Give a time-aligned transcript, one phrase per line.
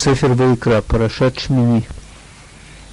[0.00, 1.80] ספר ויקרא, פרשת שמיני.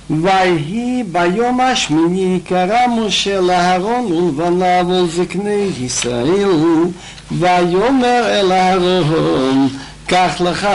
[0.10, 6.48] ויהי ביום השמיני קרא משה לאהרון ולבניו ולזקני ישראל
[7.32, 9.68] ויאמר אל אהרון
[10.08, 10.68] קח לך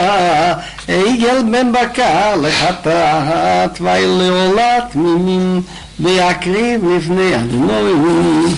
[0.87, 5.61] עגל בן בקר לחטאת ולעולת מימים
[5.99, 8.53] ויקריב לפני אדוני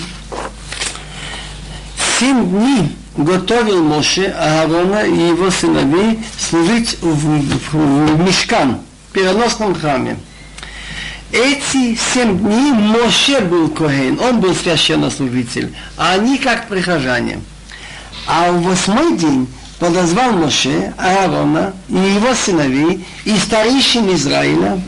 [2.18, 2.82] שים בני
[3.16, 10.16] готовил Моше Аарона и его сыновей служить в, в, в Мешкан, в переносном храме.
[11.32, 17.40] Эти семь дней Моше был Коген, он был священнослужитель, а они как прихожане.
[18.26, 19.48] А в восьмой день
[19.78, 24.80] подозвал Моше Аарона и его сыновей и старейшин Израиля,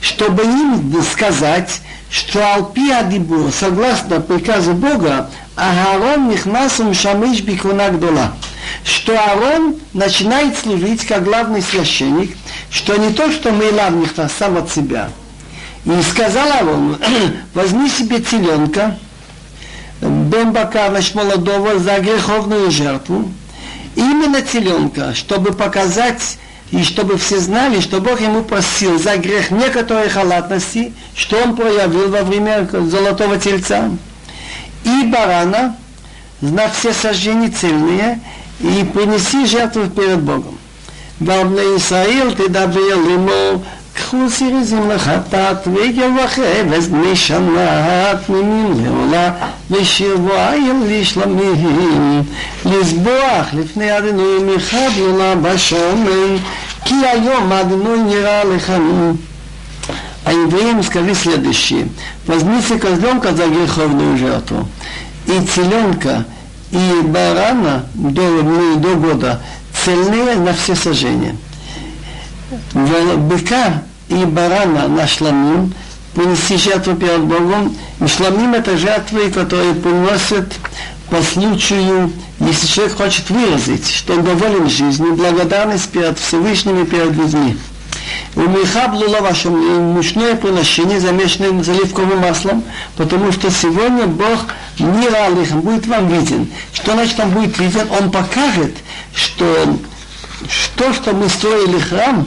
[0.00, 1.80] чтобы им сказать,
[2.10, 8.32] что Алпи Адибур, согласно приказу Бога, Аарон Нихнасум Шамиш Бикуна Гдола,
[8.84, 12.36] что Аарон начинает служить как главный священник,
[12.70, 15.10] что не то, что Мейлав Нихнас сам от себя–
[15.84, 16.96] и сказала он,
[17.54, 18.96] возьми себе теленка,
[20.00, 23.30] бен значит, молодого, за греховную жертву,
[23.94, 26.38] именно теленка, чтобы показать
[26.70, 32.10] и чтобы все знали, что Бог ему просил за грех некоторой халатности, что он проявил
[32.10, 33.90] во время золотого тельца,
[34.83, 35.75] и барана,
[36.41, 38.19] на все сожжения цельные,
[38.59, 40.57] и принеси жертву перед Богом.
[41.19, 43.61] Бабна Исраил, ты добавил ему
[43.99, 49.31] קחו סיריזים לחטאת ועגל וחבז בני שנה תמימים לעולה
[49.71, 52.23] ושירבו עיל לשלמים
[52.65, 56.37] לזבוח לפני אדינוי מחד עולה בשמן
[56.85, 59.11] כי היום אדינוי נראה לכם
[60.24, 61.88] А евреям скажи следующее.
[62.26, 64.68] Возьмите козленка за греховную жертву,
[65.26, 66.24] и теленка,
[66.70, 68.42] и барана до,
[68.76, 69.40] до года
[69.84, 71.36] цельные на все сожжения
[72.74, 75.72] быка и барана на шламим,
[76.14, 77.76] принести жертву перед Богом.
[78.00, 80.52] И шламим это жертвы, которые приносят
[81.10, 87.12] по случаю, если человек хочет выразить, что он доволен жизнью, благодарность перед Всевышним и перед
[87.12, 87.56] людьми.
[88.36, 92.64] У меха было ваше мучное приношение, замешанное заливковым маслом,
[92.96, 94.46] потому что сегодня Бог
[94.78, 96.50] не ралихом будет вам виден.
[96.72, 97.86] Что значит он будет виден?
[98.00, 98.74] Он покажет,
[99.14, 99.78] что
[100.76, 102.26] то, что мы строили храм,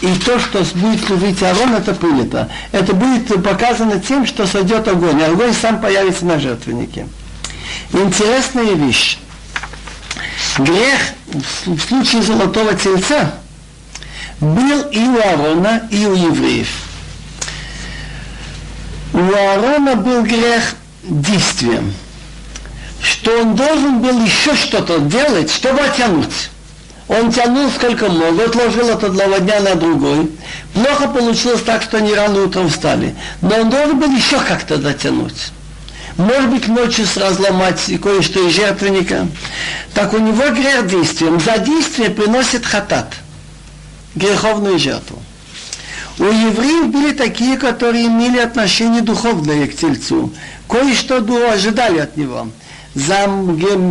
[0.00, 2.50] и то, что будет служить Арон, это принято.
[2.72, 7.06] Это будет показано тем, что сойдет огонь, а огонь сам появится на жертвеннике.
[7.92, 9.18] Интересная вещь.
[10.58, 11.00] Грех
[11.64, 13.34] в случае золотого тельца
[14.40, 16.68] был и у Аарона, и у евреев.
[19.12, 21.94] У Аарона был грех действием,
[23.00, 26.50] что он должен был еще что-то делать, чтобы оттянуть.
[27.06, 30.30] Он тянул сколько мог, отложил от одного дня на другой.
[30.72, 33.14] Плохо получилось так, что они рано утром встали.
[33.42, 35.52] Но он должен был еще как-то дотянуть.
[36.16, 39.26] Может быть, ночью разломать кое-что из жертвенника.
[39.92, 41.40] Так у него грех действием.
[41.40, 43.12] За действие приносит хатат.
[44.14, 45.20] Греховную жертву.
[46.18, 50.32] У евреев были такие, которые имели отношение духовное к тельцу.
[50.68, 51.16] Кое-что
[51.50, 52.48] ожидали от него
[52.94, 53.28] за,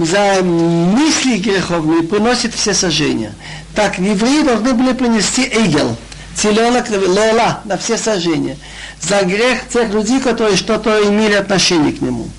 [0.06, 3.34] за мысли греховные приносит все сожжения.
[3.76, 5.98] Так, евреи должны были принести эгел,
[6.42, 8.58] теленок лола на все сожжения.
[9.02, 12.30] За грех тех людей, которые что-то имели отношение к нему.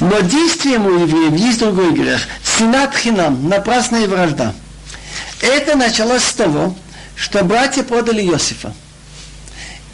[0.00, 2.20] Но действием у евреев есть другой грех.
[2.44, 4.54] Синат хинам, напрасная вражда.
[5.40, 6.74] Это началось с того,
[7.16, 8.74] что братья продали Иосифа.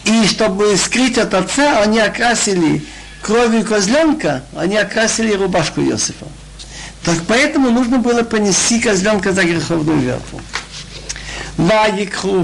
[0.04, 2.84] И чтобы скрыть от отца, они окрасили
[3.22, 6.26] кровью козленка, они окрасили рубашку Иосифа.
[7.04, 10.40] Так поэтому нужно было понести козленка за греховную жертву.
[11.59, 12.41] ויקחו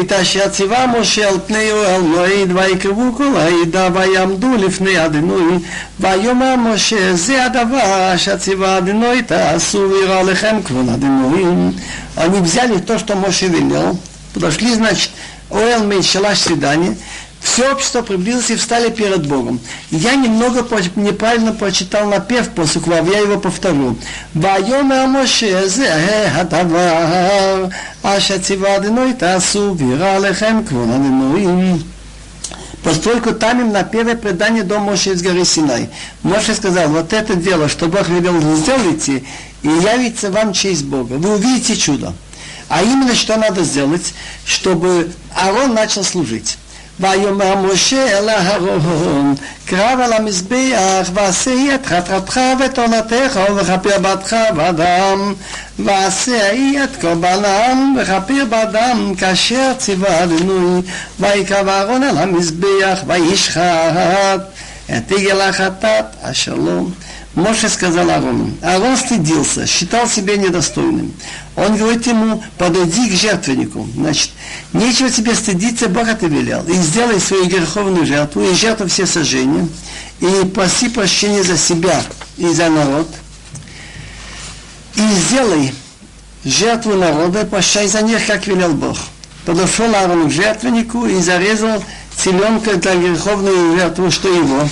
[0.00, 5.58] את אשר ציווה משה על פני אוהל מועד ויקרבו כל העדה ויעמדו לפני אדינוי
[6.00, 11.44] ויאמר משה זה הדבר אשר ציווה אדינוי תעשו ויראה לכם כבוד אדינוי
[12.16, 13.98] они взяли то, что Моше велел,
[14.32, 15.10] подошли, значит,
[15.50, 16.96] Оэл началось свидание,
[17.41, 19.59] все общество приблизилось и встали перед Богом.
[19.89, 20.65] Я немного
[20.95, 23.97] неправильно прочитал напев после клав, я его повторю.
[24.33, 27.73] Вайомер Моше зе э хадавар,
[28.03, 31.83] аша цивадиной тасу вира лехем квонадиной.
[32.83, 35.89] Поскольку там им на первое предание дом Моше из горы Синай.
[36.23, 39.23] Моше сказал, вот это дело, что Бог велел сделайте,
[39.63, 41.13] и явится вам честь Бога.
[41.13, 42.13] Вы увидите чудо.
[42.69, 44.13] А именно, что надо сделать,
[44.45, 46.57] чтобы Арон начал служить.
[46.99, 49.35] ויאמר משה אל אהרון,
[49.65, 55.33] קרב על המזבח, ועשה את חטאתך ואת עונתך, וכפר בתך בדם,
[55.79, 60.81] ועשה היא את קורבנם, וכפר בדם, כאשר ציווה אדינוי,
[61.19, 64.41] ויקרב אהרון על המזבח, וישחט
[64.97, 66.91] את עגל החטאת, השלום.
[67.35, 68.51] Моше сказал Аарону.
[68.61, 71.13] Аарон стыдился, считал себя недостойным.
[71.55, 73.87] Он говорит ему, подойди к жертвеннику.
[73.95, 74.31] Значит,
[74.73, 76.63] нечего тебе стыдиться, Бог это велел.
[76.67, 79.67] И сделай свою греховную жертву, и жертву все сожжения,
[80.19, 82.03] и проси прощения за себя
[82.37, 83.07] и за народ.
[84.95, 85.73] И сделай
[86.43, 88.97] жертву народа, прощай за них, как велел Бог.
[89.45, 91.81] Подошел Аарон к жертвеннику и зарезал
[92.21, 94.67] теленка для греховной жертвы, что его.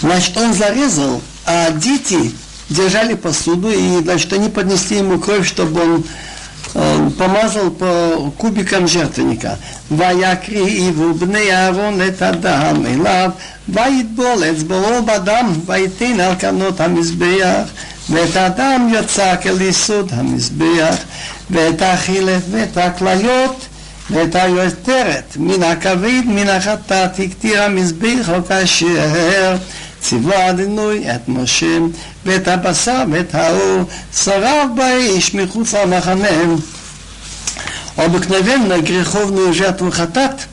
[0.00, 2.34] Значит, он зарезал, а дети
[2.68, 6.04] держали посуду, и, значит, они поднесли ему кровь, чтобы он
[6.74, 9.58] э, помазал по кубикам жертвенника.
[9.90, 13.30] ויקריבו בני אהרון את הדם אליו,
[13.68, 17.68] ויטבול אצבעו בדם, ויתן על כנות המזבח,
[18.10, 20.96] ואת הדם יצק אל יסוד המזבח,
[21.50, 23.66] ואת החילף ואת הכליות,
[24.10, 29.56] ואת היותרת מן הכבד מן החטאת הקטיר המזבח או כאשר
[30.00, 31.78] ציווה אדינוי את משה
[32.24, 36.28] ואת הבשר ואת האור שרף באש מחוץ למחנה.
[37.96, 40.48] Обыкновенно греховную жертву хатат,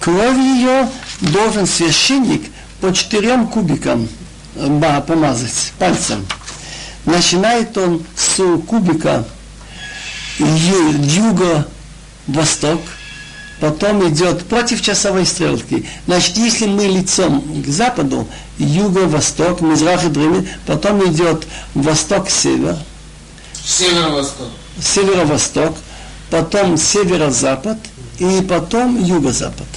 [0.00, 0.88] кровь ее
[1.20, 2.50] должен священник
[2.80, 4.08] по четырем кубикам
[5.06, 6.26] помазать пальцем.
[7.04, 9.24] Начинает он с кубика
[10.38, 11.60] юго-восток,
[13.61, 15.85] потом идет против часовой стрелки.
[16.07, 18.27] Значит, если мы лицом к западу,
[18.57, 22.75] юго-восток, мизрах и древний, потом идет восток-север.
[23.63, 24.47] Северо-восток.
[24.81, 25.77] Северо-восток,
[26.31, 27.77] потом северо-запад
[28.17, 29.67] и потом юго-запад.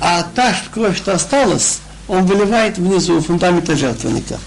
[0.00, 4.38] А та кровь, что осталась, он выливает внизу фундамента жертвенника.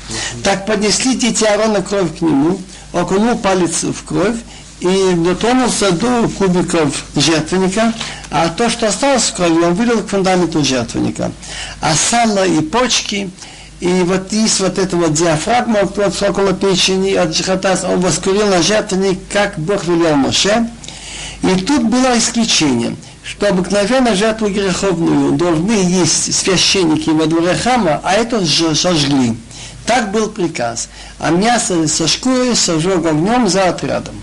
[0.43, 2.59] Так поднесли дети Аарона кровь к нему,
[2.91, 4.37] окунул палец в кровь
[4.79, 7.93] и дотронулся до кубиков жертвенника,
[8.29, 11.31] а то, что осталось в крови, он вылил к фундаменту жертвенника.
[11.81, 13.29] А сало и почки,
[13.79, 19.57] и вот из вот этого диафрагма, около печени от джихатас, он воскурил на жертвенник, как
[19.57, 20.69] Бог велел Моше.
[21.41, 28.13] И тут было исключение, что обыкновенно жертву греховную должны есть священники во дворе храма, а
[28.13, 29.35] это сожгли.
[29.85, 30.89] Так был приказ.
[31.19, 34.15] А мясо со шкурой сожег огнем за отрядом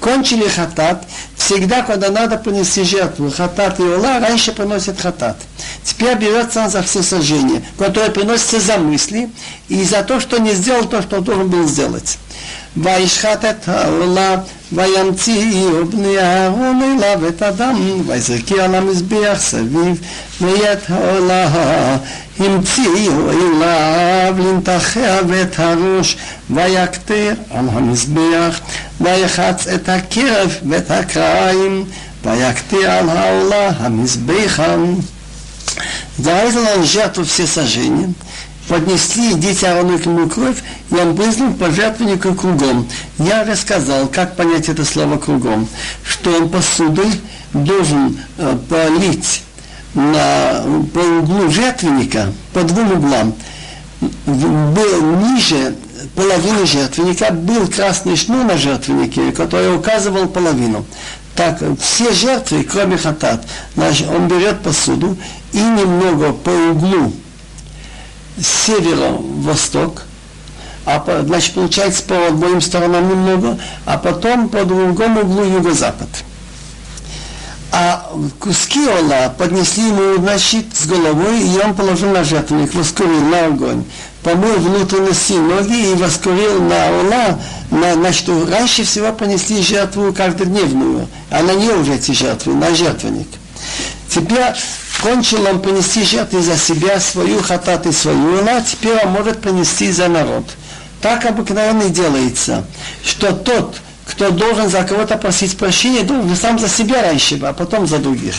[0.00, 1.04] кончили хатат,
[1.36, 5.36] всегда, когда надо принести жертву, хатат и ола, раньше приносят хатат.
[5.84, 9.30] Теперь берется он за все сожжения, которые приносятся за мысли
[9.68, 12.18] и за то, что не сделал то, что должен был сделать.
[12.76, 14.36] וישחט את העולה,
[14.72, 20.00] וימציאו בני אהרון אליו את הדם, ויזרקי על המזבח סביב,
[20.40, 21.48] ואת העולה
[22.38, 26.16] המציאו אליו לנתחיה ואת הראש,
[26.50, 28.60] ויקטר על המזבח,
[29.00, 31.84] ויחץ את הקרב ואת הקרעים,
[32.24, 34.76] ויקטר על העולה המזבחה.
[36.18, 38.12] Зарезал он жертву все сожжения,
[38.68, 42.88] поднесли дети Аарону к нему кровь, и он брызнул по жертвеннику кругом.
[43.18, 45.68] Я рассказал, как понять это слово кругом,
[46.04, 47.10] что он посудой
[47.52, 49.42] должен э, полить
[49.97, 50.63] на,
[50.93, 53.33] по углу жертвенника, по двум углам.
[54.25, 55.75] Был ниже
[56.15, 60.85] половины жертвенника был красный шнур на жертвеннике, который указывал половину.
[61.35, 65.17] Так, все жертвы, кроме хатат, значит, он берет посуду
[65.51, 67.11] и немного по углу
[68.39, 70.03] северо-восток,
[70.85, 76.09] а, значит, получается по обоим сторонам немного, а потом по другому углу юго-запад.
[77.71, 78.09] А
[78.39, 83.83] куски ола поднесли ему, значит, с головой, и он положил на жертвенник, воскурил на огонь.
[84.23, 87.39] Помыл внутренности ноги и воскурил на ола,
[87.71, 93.27] на, значит, раньше всего понесли жертву каждодневную, а на нее уже эти жертвы, на жертвенник.
[94.09, 94.53] Теперь
[95.03, 99.91] кончил он принести жертвы за себя, свою хатат и свою, а теперь он может принести
[99.91, 100.45] за народ.
[101.01, 102.65] Так обыкновенно и делается,
[103.03, 107.86] что тот, кто должен за кого-то просить прощения, должен сам за себя раньше, а потом
[107.86, 108.34] за других.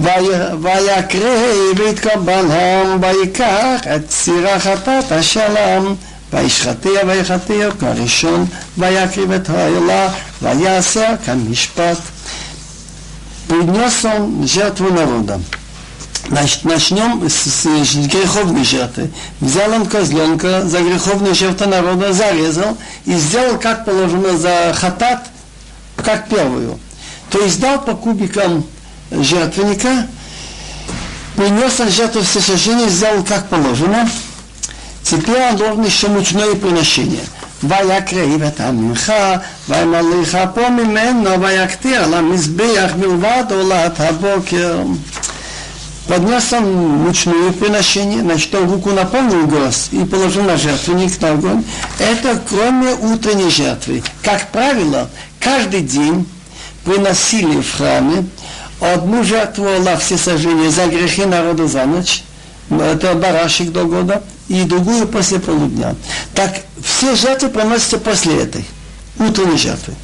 [0.00, 5.94] ויקרב את קורבנם ויקח את סיר החטאת השלם
[6.32, 8.46] וישחטיה ויחטיה כראשון
[8.78, 10.08] ויקריב את העילה
[10.42, 11.98] ויעשה כמשפט.
[13.48, 15.40] Принес он жертву народа.
[16.28, 19.10] Значит, начнем с, с греховной жертвы.
[19.40, 25.26] Взял он козленка за греховную жертву народа, зарезал и сделал, как положено, за хатат,
[25.96, 26.78] как первую.
[27.30, 28.64] То есть дал по кубикам
[29.10, 30.06] жертвенника,
[31.36, 34.08] принес на жертву все сожжения, сделал как положено.
[35.02, 37.24] Теперь он должен еще мучное приношение.
[37.62, 39.36] ויקריב את המנחה,
[39.68, 44.78] וימליך פה ממנו, ויקטיר למזבח מלבד עולת הבוקר.
[46.07, 46.65] Поднес он
[47.03, 51.63] мучное приношение, значит, он руку наполнил гроз и положил на жертвенник на огонь.
[51.97, 54.03] Это кроме утренней жертвы.
[54.21, 55.09] Как правило,
[55.39, 56.27] каждый день
[56.83, 58.25] приносили в храме
[58.79, 62.23] одну жертву Аллах все сожжения за грехи народа за ночь,
[62.69, 65.95] это барашек до года, и другую после полудня.
[66.35, 68.65] Так все жертвы приносятся после этой,
[69.17, 69.95] утренней жертвы.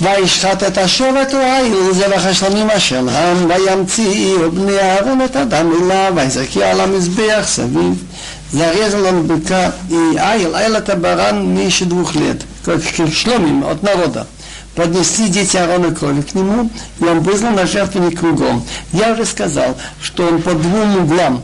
[0.00, 6.64] וישחט את השור העיל זבח השלמים אשר להם וימציאו בני אהרון את הדם אליו ויזרקי
[6.64, 8.04] על המזבח סביב
[8.52, 12.80] зарезал он быка и Айл, Айл это баран меньше двух лет, как
[13.12, 14.26] шломим от народа.
[14.74, 16.70] Поднесли дети Аарона крови к нему,
[17.00, 18.64] и он вызвал на жертвенник кругом.
[18.92, 21.42] Я уже сказал, что он по двум углам,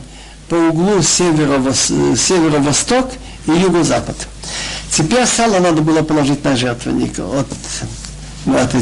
[0.49, 3.09] по углу северо-восток
[3.47, 4.15] и юго-запад.
[4.91, 7.47] Теперь сало надо было положить на жертвенник от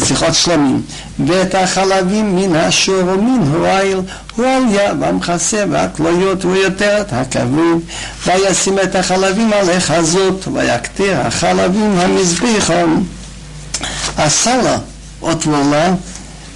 [0.05, 0.81] שיחות שלמים,
[1.27, 3.99] ואת החלבים מן השור ומן הועיל,
[4.35, 7.79] הועליה במכסה והכלויות ויותר את הכבוד,
[8.25, 13.03] וישים את החלבים על החזות, ויקטיר החלבים המזביחון.
[14.17, 14.77] הסלה
[15.21, 15.97] от вола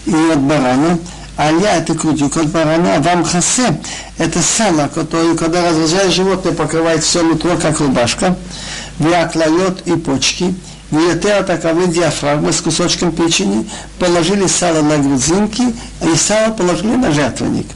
[0.06, 1.00] и от барана,
[1.38, 3.78] Алья это крутик от барана, а вам хасе
[4.18, 8.38] это сало, которое, когда разрезаешь животное, покрывает все нутро, как рубашка,
[9.00, 10.56] вяклает и почки,
[10.92, 13.68] Виетер таковы диафрагмы с кусочком печени,
[14.00, 15.64] положили сало на грузинки,
[16.02, 17.68] и сало положили на жертвенник.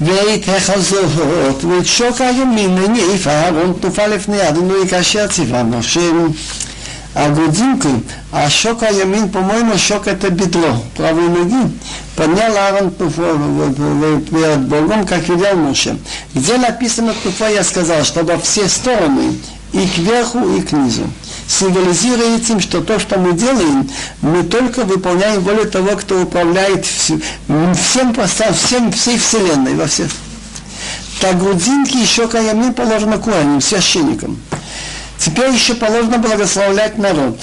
[0.00, 6.00] ויתך הזאת, ותשוק הימין הניף אהרון תנופה לפני אדוני כאשר ציווה משה.
[7.16, 7.88] А грудинку,
[8.32, 11.72] а щека ямин, по-моему, щек это бедро правой ноги.
[12.16, 15.96] Поднял Аарон перед Богом, как велел Моше.
[16.34, 19.32] Где написано туфа, я сказал, чтобы все стороны,
[19.72, 21.04] и кверху, и к низу
[21.48, 27.22] символизируя этим, что то, что мы делаем, мы только выполняем волю того, кто управляет всем,
[28.54, 30.10] всем всей Вселенной, во всех.
[31.20, 34.40] Так грудинки еще каямим положено куаним, священникам.
[35.18, 37.38] Теперь еще положено благословлять народ.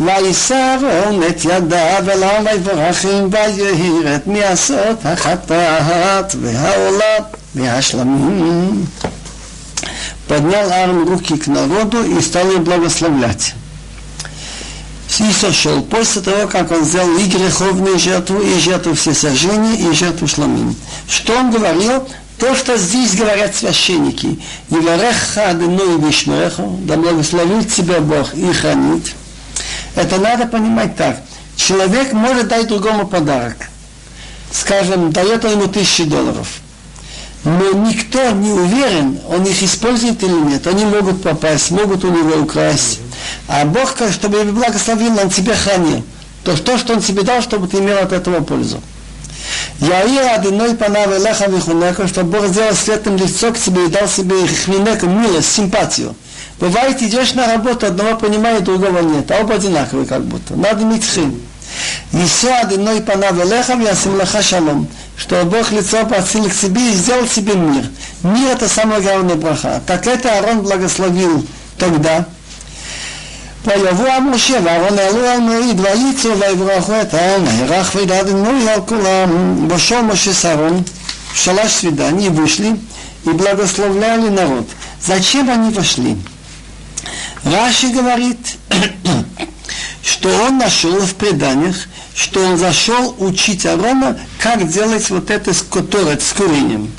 [0.00, 7.16] ויסר און את ידיו אליו ויברכם ויהיר את מעשות החטאת והעולה
[7.54, 8.84] והשלמים
[10.27, 13.53] поднял Аарон руки к народу и стал им благословлять.
[15.19, 20.27] И сошел после того, как он сделал и греховную жертву, и жертву всесожжения, и жертву
[20.27, 20.75] шламим.
[21.09, 22.07] Что он говорил?
[22.37, 24.39] То, что здесь говорят священники.
[24.69, 29.15] Евареха адыну и вишмереха, да благословит тебя Бог и хранит.
[29.95, 31.19] Это надо понимать так.
[31.55, 33.57] Человек может дать другому подарок.
[34.51, 36.47] Скажем, дает ему тысячи долларов
[37.47, 40.67] но никто не уверен, он их использует или нет.
[40.67, 42.99] Они могут попасть, могут у него украсть.
[43.47, 46.03] А Бог, чтобы благословил, Он тебе хранил.
[46.43, 48.81] То, то, что Он тебе дал, чтобы ты имел от этого пользу.
[49.79, 54.09] Я и одной панав элеха вихунека, чтобы Бог сделал светлым лицо к тебе и дал
[54.09, 56.15] себе хвинека, милость, симпатию.
[56.59, 60.55] Бывает, идешь на работу, одного понимает, другого нет, а оба одинаковые как будто.
[60.55, 61.41] Надо иметь хрень.
[62.12, 67.28] Исо одной панав элеха вясим леха шалом что Бог лицо обратил к себе и сделал
[67.28, 67.84] себе мир.
[68.22, 69.80] Мир это самая главная браха.
[69.86, 71.46] Так это Аарон благословил
[71.78, 72.24] тогда.
[73.64, 79.68] ויבוא משה ואהרון העלו על מריד ויצאו ויברכו את העם וירח וידדנו על כולם.
[79.68, 80.84] Вошел Моше с Аарон
[81.32, 82.76] в шалаш свиданий, вышли
[83.24, 84.68] и благословляли народ.
[85.00, 86.16] Зачем они вошли?
[87.44, 88.58] Раши говорит,
[90.27, 91.75] что он нашел в преданиях,
[92.13, 96.91] что он зашел учить Арона, как делать вот это с которой, с курением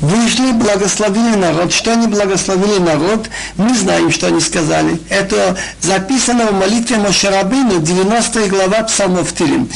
[0.00, 1.72] вышли, благословили народ.
[1.72, 3.28] Что они благословили народ?
[3.56, 5.00] Мы знаем, что они сказали.
[5.08, 9.68] Это записано в молитве Мошарабину, 90 глава Псалмов Тилим.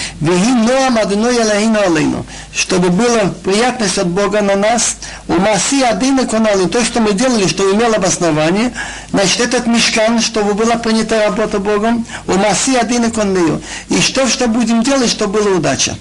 [1.84, 2.26] Алейну.
[2.54, 4.96] Чтобы была приятность от Бога на нас.
[5.28, 6.66] У маси адына конали.
[6.66, 8.72] То, что мы делали, что имело обоснование.
[9.10, 12.06] Значит, этот мешкан, чтобы была принята работа Богом.
[12.26, 13.60] У маси адына конали.
[13.88, 15.96] И что, что будем делать, чтобы была удача.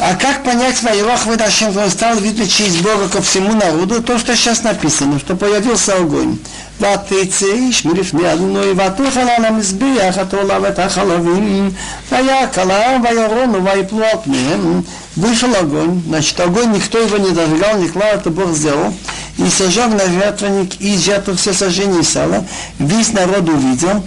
[0.00, 4.36] А как понять Вайрох Выдашем, он стал видно честь Бога ко всему народу, то, что
[4.36, 6.38] сейчас написано, что появился огонь.
[6.80, 11.70] ותצא איש מלפני אדוני ותאכל על המזבח התעולה ואת החלבים
[12.12, 14.82] ויקלה וירונו ויפלו על פניהם
[15.16, 18.92] вышел огонь, значит огонь никто его не дожигал, не клал, это Бог сделал,
[19.38, 22.44] и сожег на жертвенник и жертву все сожжения сала,
[22.78, 24.04] весь народ увидел,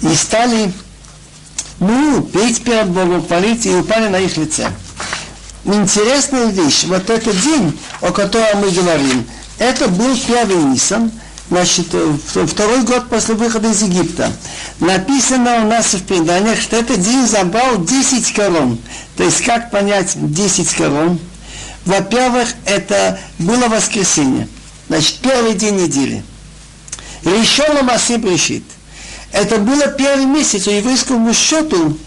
[0.00, 0.72] и стали
[1.80, 4.68] ну, петь перед Богом, хвалить, и упали на их лице.
[5.67, 9.27] Интересная вещь, вот этот день, о котором мы говорим,
[9.59, 11.11] это был первый Нисан,
[11.49, 11.87] значит,
[12.31, 14.31] второй год после выхода из Египта.
[14.79, 18.79] Написано у нас в преданиях, что этот день забрал 10 корон.
[19.17, 21.19] То есть, как понять 10 корон?
[21.85, 24.47] Во-первых, это было воскресенье.
[24.87, 26.23] Значит, первый день недели.
[27.25, 28.63] Решено Маси решит.
[29.33, 31.97] Это было первый месяц у еврейскому счету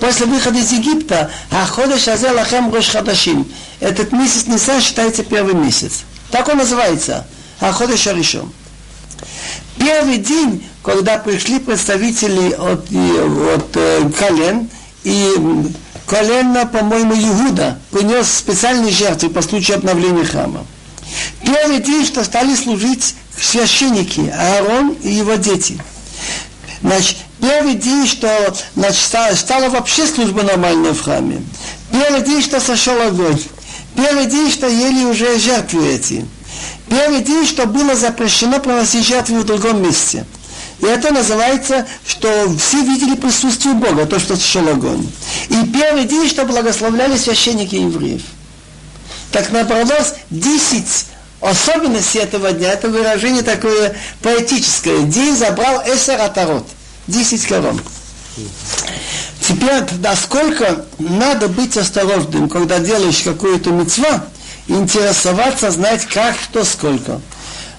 [0.00, 1.30] после выхода из Египта.
[1.50, 3.46] А ходыш азе лахем рош хадашим.
[3.80, 6.04] Этот месяц Нисан считается первый месяц.
[6.30, 7.26] Так он называется.
[7.60, 8.52] А ходыш решен.
[9.78, 14.68] Первый день, когда пришли представители от, от э, колен,
[15.04, 15.34] и
[16.06, 20.66] колено, по-моему, Иуда принес специальные жертвы по случаю обновления храма.
[21.42, 25.78] Первый день, что стали служить священники, Аарон и его дети.
[26.82, 29.00] Значит, первый день, что значит,
[29.36, 31.42] стала, вообще служба нормальная в храме.
[31.90, 33.40] Первый день, что сошел огонь.
[33.96, 36.24] Первый день, что ели уже жертвы эти.
[36.88, 40.24] Первый день, что было запрещено приносить жертвы в другом месте.
[40.80, 45.06] И это называется, что все видели присутствие Бога, то, что сошел огонь.
[45.48, 48.22] И первый день, что благословляли священники евреев.
[49.32, 50.84] Так наоборот, 10
[51.40, 55.02] особенностей этого дня, это выражение такое поэтическое.
[55.02, 56.66] День забрал эсер атарот,
[57.08, 57.80] 10 корон.
[59.40, 64.26] Теперь, насколько надо быть осторожным, когда делаешь какую-то мецва,
[64.68, 67.20] интересоваться, знать как, что, сколько.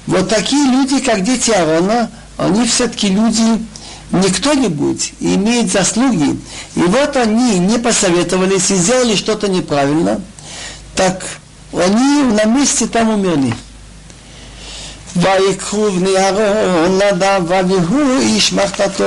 [0.07, 3.63] Вот такие люди, как дети Аарона, они все-таки люди
[4.11, 6.39] не кто-нибудь, имеют заслуги.
[6.75, 10.19] И вот они не посоветовались и сделали что-то неправильно,
[10.95, 11.23] так
[11.71, 13.53] они на месте там умерли.
[15.18, 19.04] ויקחו בני אהרון נדב ואביהו איש מחתתו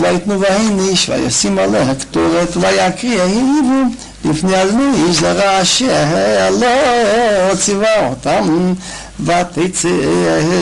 [0.00, 3.82] ויתנו בהן איש וישים עליה קטורת ויקריא העיבו
[4.24, 8.74] לפני אדמו איש זרע אשר לא ציווה אותם
[9.20, 9.88] ותצא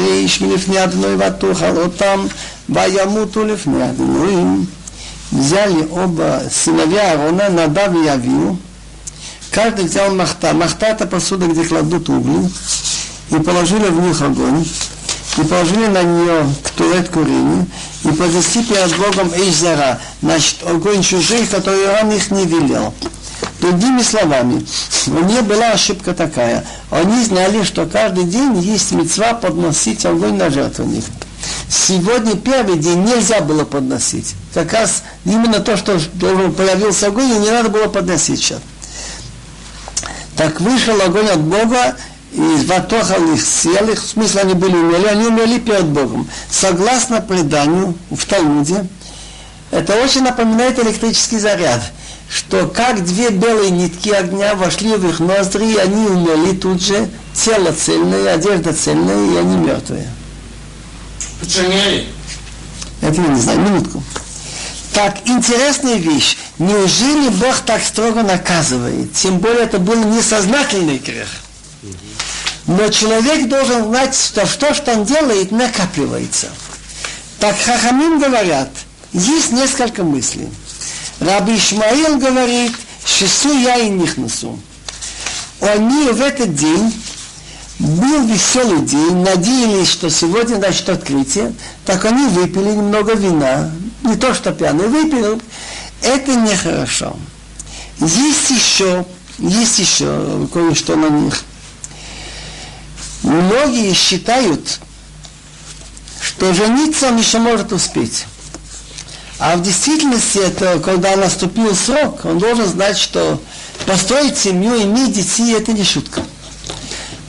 [0.09, 2.27] איש מלפני אדנוי ותאכל אותם
[2.69, 4.35] וימותו לפני אדנוי
[5.35, 8.59] взяли оба сыновья Аарона, Надав и Явию,
[9.51, 10.53] каждый взял махта.
[10.53, 12.49] Махта это посуда, где кладут угли,
[13.32, 14.66] И положили в них огонь,
[15.38, 17.68] и положили на нее ктурет курени,
[18.04, 22.94] и поднесли перед Богом Эйзера, значит, огонь чужих, который он их не велел.
[23.60, 24.66] Другими словами,
[25.08, 26.66] у них была ошибка такая.
[26.92, 31.04] Они знали, что каждый день есть мецва подносить огонь на жертвенник.
[31.70, 34.36] Сегодня первый день нельзя было подносить.
[34.54, 36.00] Как раз именно то, что
[36.58, 38.60] появился огонь, не надо было подносить сейчас.
[40.36, 41.98] Так вышел огонь от Бога,
[42.32, 46.30] и ватохал их, съел их, в смысле они были умели, они умели перед Богом.
[46.50, 48.88] Согласно преданию в Талмуде,
[49.72, 51.82] это очень напоминает электрический заряд
[52.30, 57.10] что как две белые нитки огня вошли в их ноздри, и они умерли тут же,
[57.34, 60.08] тело цельное, одежда цельная, и они мертвые.
[61.40, 62.08] Починили?
[63.02, 64.04] Это я не знаю, минутку.
[64.94, 66.38] Так, интересная вещь.
[66.60, 69.14] Неужели Бог так строго наказывает?
[69.14, 71.28] Тем более это был несознательный грех.
[72.70, 76.50] Но человек должен знать, что то, что он делает, накапливается.
[77.40, 78.70] Так Хахамим говорят,
[79.12, 80.48] есть несколько мыслей.
[81.20, 82.72] Раби Ишмаил говорит,
[83.04, 84.60] шесу я и нихнасу.
[85.62, 86.94] Они в этот день
[87.80, 91.56] был веселый день, надеялись, что сегодня значит открытие,
[91.88, 93.72] так они выпили немного вина,
[94.04, 95.40] не то что пьяные, выпили,
[96.04, 97.16] это нехорошо.
[98.00, 99.08] Есть еще,
[99.40, 101.44] есть еще кое-что на них.
[103.30, 104.80] Многие считают,
[106.20, 108.26] что жениться он еще может успеть.
[109.38, 113.40] А в действительности это, когда наступил срок, он должен знать, что
[113.86, 116.24] построить семью, иметь детей, это не шутка.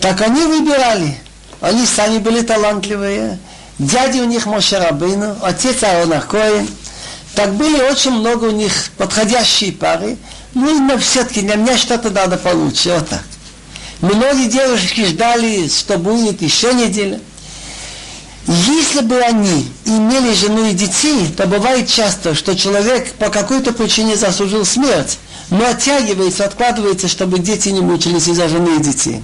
[0.00, 1.20] Так они выбирали.
[1.60, 3.38] Они сами были талантливые.
[3.78, 6.66] Дяди у них Моше Рабейну, отец Аарон Коэн.
[7.34, 10.16] Так были очень много у них подходящие пары.
[10.54, 12.94] Ну, но все-таки для меня что-то надо получше.
[12.94, 13.22] Вот так.
[14.00, 17.20] Многие девушки ждали, что будет еще неделя.
[18.46, 24.16] Если бы они имели жену и детей, то бывает часто, что человек по какой-то причине
[24.16, 25.18] заслужил смерть,
[25.50, 29.22] но оттягивается, откладывается, чтобы дети не мучились из-за жены и детей.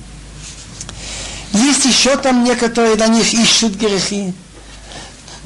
[1.52, 4.34] Есть еще там некоторые на них ищут грехи.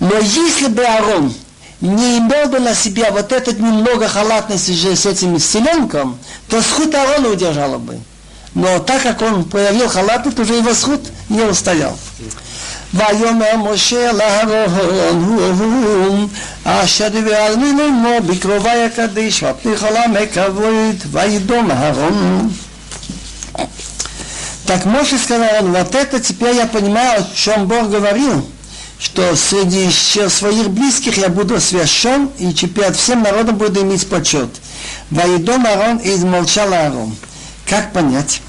[0.00, 1.32] Но если бы Арон
[1.80, 6.92] не имел бы на себя вот этот немного халатности же с этим исцеленком, то сход
[6.94, 8.00] Арона удержала бы.
[8.53, 11.97] Но так как он проявил халатность, уже его сход не устоял.
[12.93, 14.69] ויאמר משה לאהרון
[15.25, 16.27] הוא הוא
[16.63, 22.49] אשר דיברנו לאמו בקרובי הקדיש ופני כל עמק כבוד וידום אהרון
[24.67, 28.49] Так Моше сказал, вот это теперь я понимаю, о чем Бог говорил,
[28.97, 34.49] что среди своих близких я буду освящен, и теперь всем народам буду иметь почет.
[35.11, 37.15] Воедом Аарон и измолчал Аарон.
[37.70, 38.42] Как понять?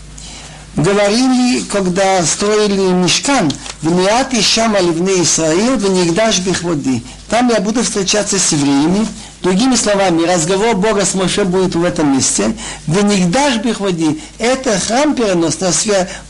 [0.76, 3.52] Говорили, когда строили мешкан,
[3.84, 7.04] Вниат и Шама Ливне Исраил, Внигдаш Бихводи.
[7.30, 9.08] Там я буду встречаться с евреями.
[9.44, 12.56] Другими словами, разговор Бога с Моше будет в этом месте.
[12.88, 14.20] Внигдаш Бихводи.
[14.40, 15.70] Это храм переносный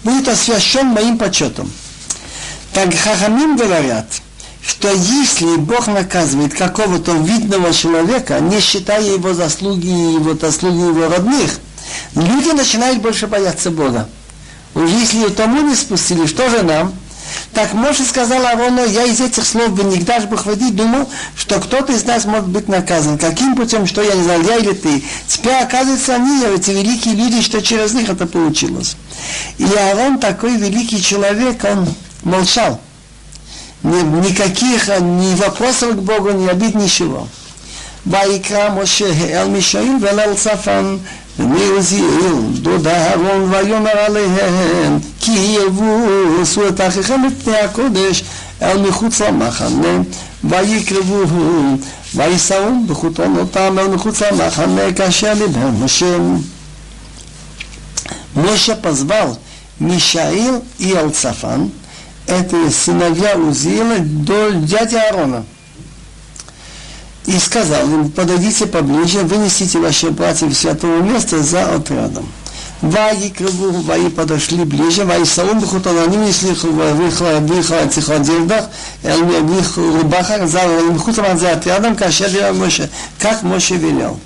[0.04, 1.71] будет освящен моим почетом.
[2.73, 4.08] Так Хахамим говорят,
[4.67, 11.51] что если Бог наказывает какого-то видного человека, не считая его заслуги, его заслуги его родных,
[12.14, 14.09] люди начинают больше бояться Бога.
[14.74, 16.92] Уже если тому не спустили, что же нам?
[17.52, 21.92] Так Моше сказал Аарону, я из этих слов бы никогда бы хватить, думал, что кто-то
[21.92, 23.18] из нас может быть наказан.
[23.18, 25.02] Каким путем, что я не знал, я или ты.
[25.26, 28.96] Теперь оказывается они, эти великие люди, что через них это получилось.
[29.59, 31.88] И Аарон такой великий человек, он
[32.22, 32.80] молчал.
[33.82, 37.28] Никаких ни вопросов к Богу, ни обид, ничего.
[38.06, 40.96] ויקרא משה אל מישאל ואל צפן
[41.54, 48.23] ויוזיעו דוד אהרון ויאמר עליהם כי יבוסו את אחיכם לפני הקודש
[48.62, 50.01] אל מחוץ למחנה
[50.43, 51.77] ויקרבוהו
[52.15, 56.17] ויישאו בחוטונותם אל מחוץ למחנה כאשר דיבר משה
[58.36, 59.27] משה פזבל
[59.82, 61.65] משעיר אי על צפן
[62.25, 65.39] את סנביה עוזיאל דוד יד אהרונה
[67.25, 72.27] и сказал им, подойдите поближе, вынесите ваши братья в святое место за отрядом.
[72.81, 78.65] Ваги крыву, ваи подошли ближе, ваи саум бхутон, они несли выхла этих одеждах,
[79.03, 84.19] в их рубахах, за бхутон за отрядом, кашер делал Моше, как Моше велел.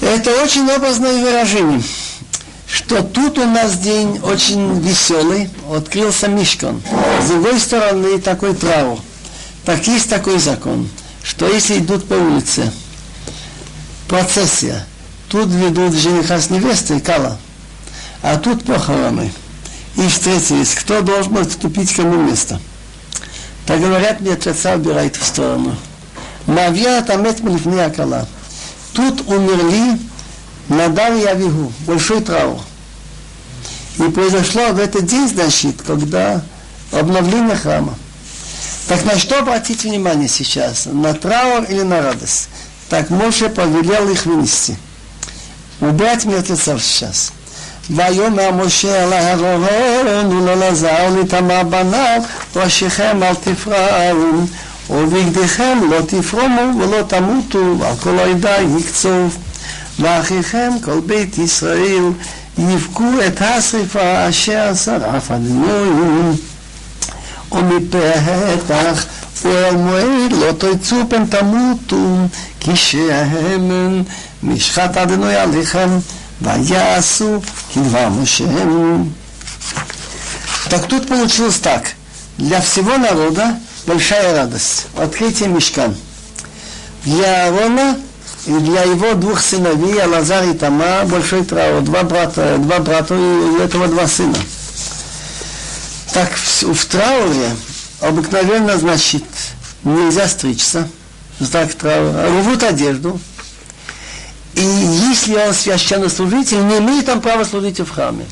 [0.00, 1.82] Это очень образное выражение
[2.76, 6.82] что тут у нас день очень веселый, открылся Мишкан.
[7.22, 8.98] С другой стороны такой траур.
[9.64, 10.86] Так есть такой закон,
[11.22, 12.70] что если идут по улице,
[14.08, 14.84] процессия,
[15.30, 17.38] тут ведут жениха с невестой, кала,
[18.20, 19.32] а тут похороны.
[19.96, 22.60] И встретились, кто должен отступить кому место.
[23.64, 25.74] Так говорят, мне отца убирает в сторону.
[26.44, 28.28] Мавья млифни акала.
[28.92, 29.98] Тут умерли
[30.69, 32.59] Надар и Авигу, большой траур.
[33.97, 36.41] И произошло в этот день, значит, когда
[36.91, 37.95] обновление храма.
[38.87, 40.85] Так на что обратить внимание сейчас?
[40.85, 42.49] На траур или на радость?
[42.89, 44.77] Так Моше повелел их вынести.
[45.79, 47.31] Убрать мертвецов сейчас.
[47.89, 52.21] ויאמר משה אל אהרון ולאלעזר ולתמר בניו
[52.55, 54.45] ראשיכם אל תפרעו
[54.89, 59.37] ובגדיכם לא תפרומו ולא תמותו ועל כל העדה יקצוב
[59.99, 62.03] ואחיכם כל בית ישראל
[62.57, 65.89] יבכו את השרפה אשר שרף אדינוי
[67.51, 69.05] ומפתח
[69.43, 72.15] ואל מועד לא תצאו פן תמותו
[72.59, 74.01] כי שהמן
[74.43, 75.89] משחת אדינוי עליכם
[76.41, 77.39] ויעשו
[77.73, 78.45] כדבר משה.
[80.69, 81.83] Так тут получилось так.
[82.37, 84.85] Для всего народа большая радость.
[84.95, 85.95] Открытие мешкан.
[87.03, 87.99] Для Аарона
[88.46, 93.18] и для его двух сыновей, Алазар и Тама, большой траур, два брата, два брата и
[93.18, 94.38] у этого два сына.
[96.12, 97.50] Так в, в трауре
[98.00, 99.24] обыкновенно, значит,
[99.82, 100.88] нельзя стричься,
[101.40, 103.20] знак траура, рвут одежду,
[104.54, 108.26] и если он священнослужитель, не имеет там права служить в храме.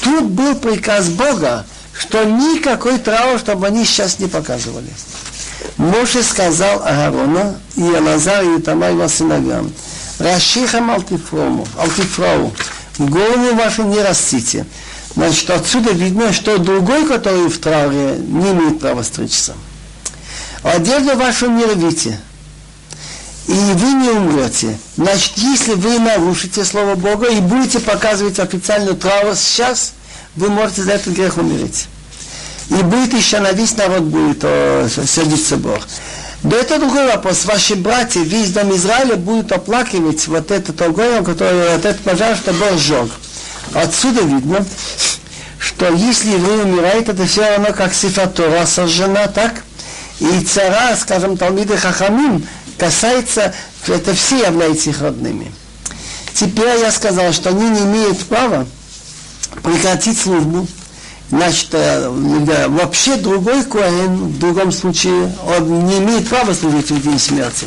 [0.00, 4.90] Тут был приказ Бога, что никакой траур, чтобы они сейчас не показывали.
[5.76, 9.72] Моше сказал Аарону и Алазар и Тамар его сыновьям,
[10.18, 12.52] Рашихам алтифрому, алтифрау,
[12.98, 14.66] голову вашу не растите.
[15.14, 19.54] Значит, отсюда видно, что другой, который в трауре, не имеет права стричься.
[20.62, 22.18] Одежду вашу не рвите,
[23.46, 24.78] и вы не умрете.
[24.96, 29.94] Значит, если вы нарушите Слово Бога и будете показывать официальную траву сейчас,
[30.36, 31.86] вы можете за этот грех умереть.
[32.70, 35.86] И будет еще на весь народ будет о, сердиться Бог.
[36.42, 37.44] Да это другой вопрос.
[37.46, 42.52] Ваши братья, весь дом Израиля будут оплакивать вот этот огонь, который, вот этот пожар, что
[42.52, 43.10] Бог сжег.
[43.74, 44.64] Отсюда видно,
[45.58, 49.62] что если вы умираете, это все равно как сифатора сожжена, так?
[50.20, 53.54] И цара, скажем, Талмиды Хахамим, касается,
[53.86, 55.52] это все являются их родными.
[56.34, 58.66] Теперь я сказал, что они не имеют права
[59.62, 60.66] прекратить службу.
[61.30, 62.08] Значит, э,
[62.68, 67.66] вообще другой Коэн, в другом случае, он не имеет права служить в день смерти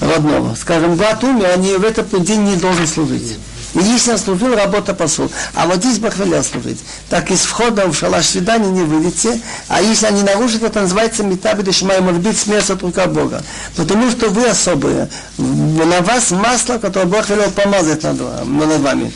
[0.00, 0.54] родного.
[0.54, 3.36] Скажем, брат умер, они в этот день не должен служить.
[3.74, 5.30] Единственное, служил, работа посол.
[5.54, 6.80] А вот здесь похвалял служить.
[7.08, 11.62] Так из входа в шалаш свидания не выйдете, а если они нарушат, это называется метаби
[11.62, 13.44] дешмай, может быть, смерть от рука Бога.
[13.76, 15.08] Потому что вы особые.
[15.38, 19.12] На вас масло, которое Бог велел помазать над, над вами.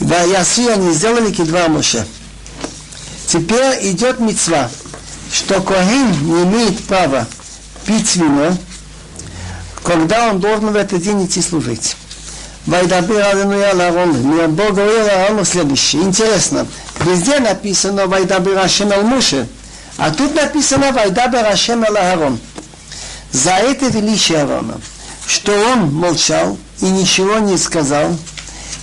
[0.00, 2.04] Да, ясы они сделали кидва Моше.
[3.32, 4.68] Теперь идет мецва,
[5.32, 7.26] что Коин не имеет права
[7.86, 8.54] пить вино,
[9.82, 11.96] когда он должен в этот день идти служить.
[12.66, 14.50] Вайдабир Алину Аларон.
[14.50, 16.02] Бог говорил Аарону следующее.
[16.02, 16.66] Интересно.
[17.00, 19.02] Везде написано Вайдабир Ашем Ал.
[19.96, 22.38] А тут написано Вайдабир Ашем Ал Аарон.
[23.30, 24.78] За это величие Аарона,
[25.26, 28.14] что он молчал и ничего не сказал,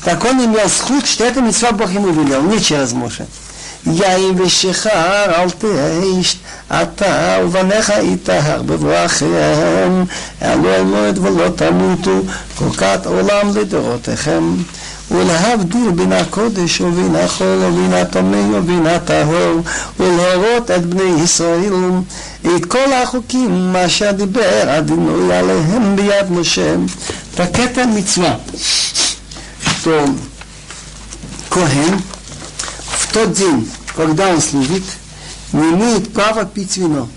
[0.04, 3.28] так он имел схуд, что это митцва Бог ему велел, не через Моше.
[3.88, 6.38] יין ושיכר אל תאש,
[6.68, 10.04] אתה ובניך יטהר בבואכם,
[10.42, 12.20] אלו אל ולא תמותו,
[12.58, 14.44] חוקת עולם לדורותיכם.
[15.12, 19.62] ולהבדיל בין הקודש ובין החול ובין הטמא ובין הטהור,
[20.00, 21.74] ולהורות את בני ישראל
[22.56, 26.76] את כל החוקים מה שדיבר הדינוי עליהם ביד משה.
[27.40, 27.58] רק
[27.96, 28.36] מצווה.
[29.84, 30.10] טוב,
[31.50, 31.96] כהן
[33.10, 34.84] в тот день, когда он служит,
[35.52, 37.10] не имеет права пить вино.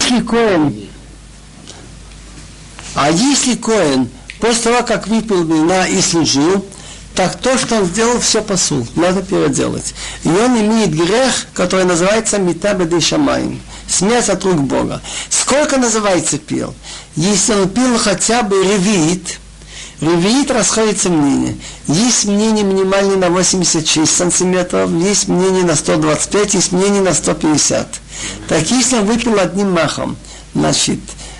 [0.00, 0.88] Если Коэн,
[2.94, 4.08] а если Коэн
[4.40, 6.64] после того, как выпил вина и служил,
[7.16, 8.86] так то, что он сделал, все посул.
[8.94, 9.94] Надо переделать.
[10.22, 13.60] И он имеет грех, который называется Митабеды Шамаем.
[13.88, 15.00] Смерть от рук Бога.
[15.30, 16.74] Сколько называется пил?
[17.16, 19.40] Если он пил хотя бы ревит,
[20.00, 21.56] Ревиит расходится мнение.
[21.86, 27.88] Есть мнение минимальное на 86 сантиметров, есть мнение на 125, есть мнение на 150.
[28.48, 30.16] Так если он выпил одним махом,
[30.54, 30.98] значит,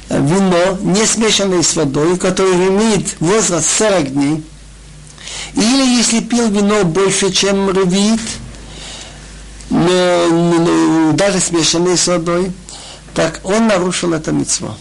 [0.09, 4.45] вино, не смешанное с водой, которое имеет возраст 40 дней,
[5.55, 8.21] или если пил вино больше, чем ревиит,
[9.69, 12.53] но, но, даже смешанное с водой,
[13.15, 14.77] так он нарушил это митцво.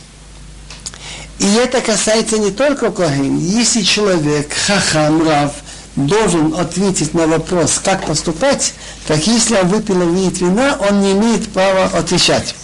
[1.45, 3.38] И это касается не только Коген.
[3.38, 5.51] Если человек, хахам, рав,
[5.95, 8.73] должен ответить на вопрос, как поступать,
[9.08, 12.55] так если он выпил вид вина, он не имеет права отвечать.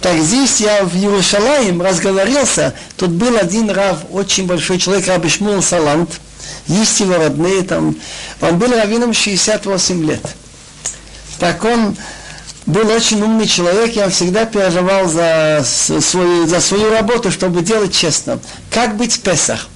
[0.00, 5.60] Так здесь я в Иерусалиме разговорился, тут был один рав, очень большой человек, Раби Шмул
[5.60, 6.20] Салант,
[6.68, 7.96] есть его родные там,
[8.40, 10.22] он был раввином 68 лет.
[11.40, 11.96] Так он
[12.70, 18.38] был очень умный человек, я всегда переживал за свою, за свою работу, чтобы делать честно.
[18.70, 19.68] Как быть в Песах?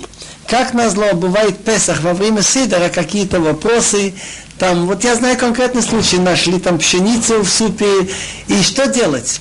[0.46, 4.14] Как назло бывает Песах во время Сидора, какие-то вопросы,
[4.58, 8.08] там, вот я знаю конкретный случай, нашли там пшеницу в супе,
[8.46, 9.40] и что делать?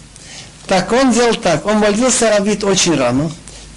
[0.68, 3.30] Так он делал так, он молился Равит очень рано,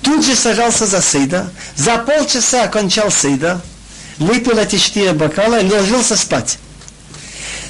[0.02, 3.60] тут же сажался за Сейда, за полчаса окончал Сейда,
[4.18, 6.58] выпил эти четыре бокала и ложился спать.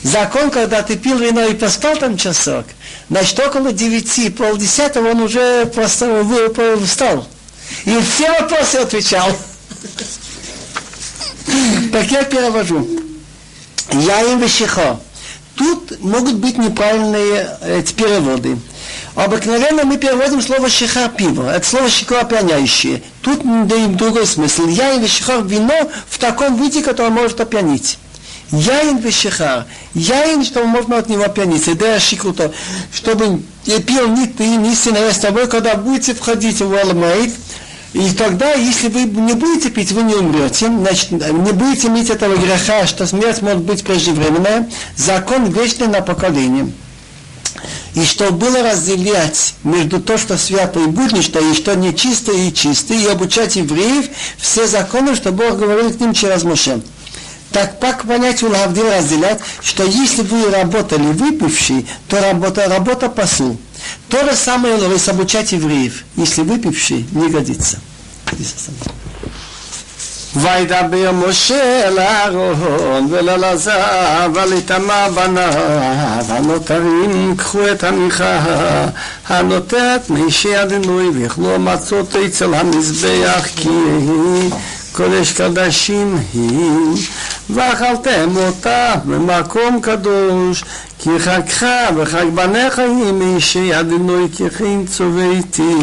[0.07, 2.65] Закон, когда ты пил вино и поспал там часок,
[3.11, 6.25] значит, около девяти, полдесятого он уже просто
[6.85, 7.27] встал.
[7.85, 9.29] И все вопросы отвечал.
[11.93, 12.87] Так я перевожу.
[13.93, 15.01] Я им вещихо.
[15.55, 18.59] Тут могут быть неправильные эти переводы.
[19.15, 21.49] Обыкновенно мы переводим слово шиха пиво.
[21.49, 23.03] Это слово щекла опьяняющее.
[23.23, 24.67] Тут даем другой смысл.
[24.67, 27.99] Я и вещихар вино в таком виде, которое может опьянить.
[28.53, 29.67] Яин вещиха.
[29.95, 31.75] Яин, чтобы можно от него опьяниться.
[31.75, 32.53] Да, шикрута.
[32.93, 37.33] Чтобы не пил ни ты, ни сыновья с тобой, когда будете входить в Аламайт,
[37.93, 42.37] и тогда, если вы не будете пить, вы не умрете, значит, не будете иметь этого
[42.37, 46.71] греха, что смерть может быть преждевременная, закон вечный на поколение.
[47.95, 52.93] И что было разделять между то, что свято и буднично, и что нечисто и чисто,
[52.93, 56.83] и обучать евреев все законы, что Бог говорил к ним через Моше.
[57.56, 63.58] Так как понять у Лавдил разделять, что если вы работали выпивший, то работа, работа посу.
[64.10, 66.04] То же самое ловец обучать евреев.
[66.16, 67.80] Если выпивший, не годится.
[70.36, 75.54] וידבר משה אל אהרון ולעזר ולתמה בניו
[76.30, 78.40] הנותרים קחו את המנחה
[79.28, 83.70] הנותרת מי שידנוי ויאכלו מצות אצל המזבח כי
[84.96, 87.08] קודש קדשים היא,
[87.50, 90.64] ואכלתם אותה במקום קדוש,
[91.00, 95.76] כי חגך וחג בניך היא מי שידנו ככין צוויתי.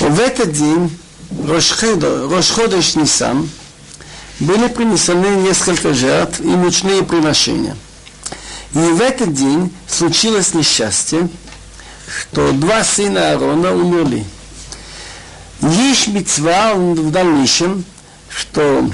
[0.00, 0.90] В этот день
[1.30, 3.48] Рошходыш Нисан
[4.40, 7.76] были принесены несколько жертв и мучные приношения.
[8.74, 11.28] И в этот день случилось несчастье,
[12.08, 14.24] что два сына Аарона умерли.
[15.65, 17.83] есть мецва в дальнейшем,
[18.29, 18.89] что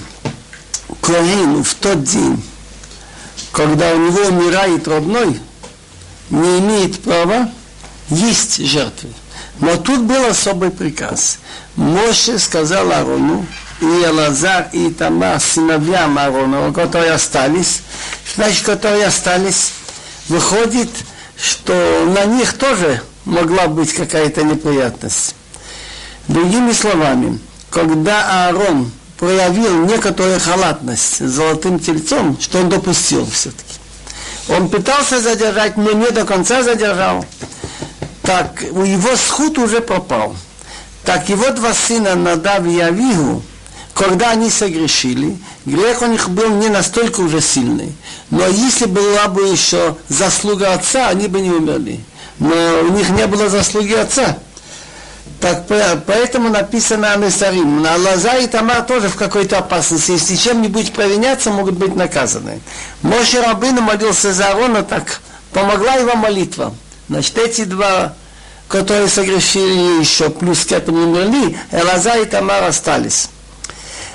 [1.01, 2.41] Коин в тот день,
[3.51, 5.39] когда у него умирает родной,
[6.29, 7.51] не имеет права
[8.09, 9.09] есть жертвы.
[9.59, 11.39] Но тут был особый приказ.
[11.75, 13.45] Моше сказал Аарону,
[13.81, 17.81] и Элазар, и Тамар, сыновьям Аарона, которые остались,
[18.35, 19.73] значит, которые остались,
[20.27, 20.89] выходит,
[21.37, 25.35] что на них тоже могла быть какая-то неприятность.
[26.31, 27.39] Другими словами,
[27.69, 33.73] когда Аарон проявил некоторую халатность с золотым тельцом, что он допустил все-таки.
[34.47, 37.25] Он пытался задержать, но не до конца задержал.
[38.21, 40.33] Так его сход уже пропал.
[41.03, 43.43] Так его два сына Надав и Авигу,
[43.93, 47.93] когда они согрешили, грех у них был не настолько уже сильный.
[48.29, 51.99] Но если была бы еще заслуга отца, они бы не умерли.
[52.39, 54.37] Но у них не было заслуги отца.
[55.39, 55.65] Так
[56.05, 57.81] поэтому написано Анесарим.
[57.81, 60.11] На Лаза и Тамар тоже в какой-то опасности.
[60.11, 62.61] Если чем-нибудь провиняться, могут быть наказаны.
[63.01, 65.19] Моше Рабыну молился за Арона, так
[65.51, 66.75] помогла его молитва.
[67.09, 68.13] Значит, эти два,
[68.67, 73.29] которые согрешили еще, плюс к этому умерли, Элаза и Тамар остались.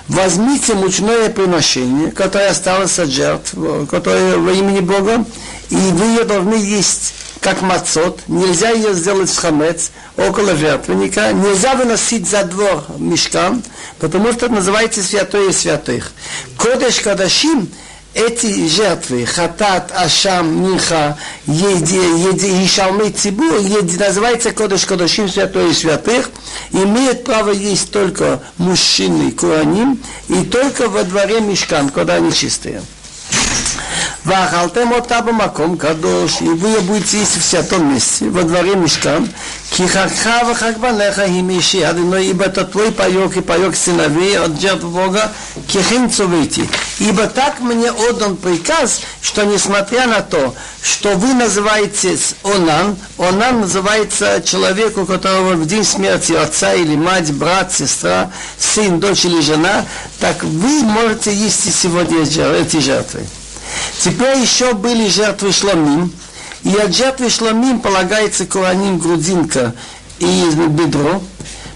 [0.09, 3.55] Возьмите мучное приношение, которое осталось от жертв,
[3.91, 5.25] которое во имени Бога,
[5.71, 7.15] и вы ее должны есть
[7.47, 13.63] как мацот, нельзя ее сделать в хамец, около жертвенника, нельзя выносить за двор мешкан,
[14.01, 16.11] потому что это называется святое святых.
[16.59, 17.69] Кодеш Кадашим
[18.15, 21.95] эти жертвы, хатат, ашам, миха, еди,
[22.31, 26.31] еди, и называется кодеш кодашим святое святых,
[26.73, 32.83] имеет право есть только мужчины, куаним, и только во дворе мешкан, когда они чистые.
[34.27, 36.41] Вахалтем от маком кадош.
[36.41, 39.29] И вы будете есть в святом месте, во дворе мешкам.
[39.71, 41.83] Кихаха вахакбанеха имиши.
[41.83, 45.31] Адино, ибо это твой паек и паек сыновей от жертв Бога.
[45.69, 46.69] Кихинцу выйти.
[46.99, 54.43] Ибо так мне отдан приказ, что несмотря на то, что вы называетесь Онан, Онан называется
[54.45, 59.85] человеку, которого в день смерти отца или мать, брат, сестра, сын, дочь или жена,
[60.19, 63.25] так вы можете есть сегодня эти жертвы.
[64.01, 66.13] Теперь еще были жертвы шламим,
[66.63, 69.75] и от жертвы шламим полагается кураним грудинка
[70.19, 71.23] и бедро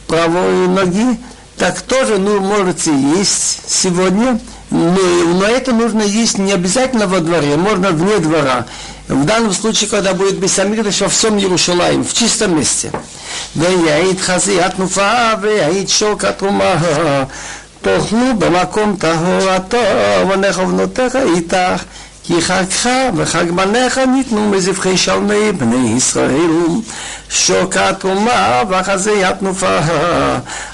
[0.06, 1.18] правой ноги,
[1.56, 4.98] так тоже ну, можете есть сегодня, но,
[5.34, 8.66] но это нужно есть не обязательно во дворе, можно вне двора.
[9.08, 12.92] В данном случае, когда будет Бесамикдаш во всем Иерушалаим, в чистом месте.
[13.54, 17.28] Да яид хази атнуфа, ве яид шок атрума,
[17.82, 21.82] תאכלו במקום טהור הטוב ונכבנותיך איתך
[22.24, 26.50] כי חגך וחג בניך ניתנו מזבחי שלמי בני ישראל.
[27.30, 29.78] שוקה תרומה וחזי התנופה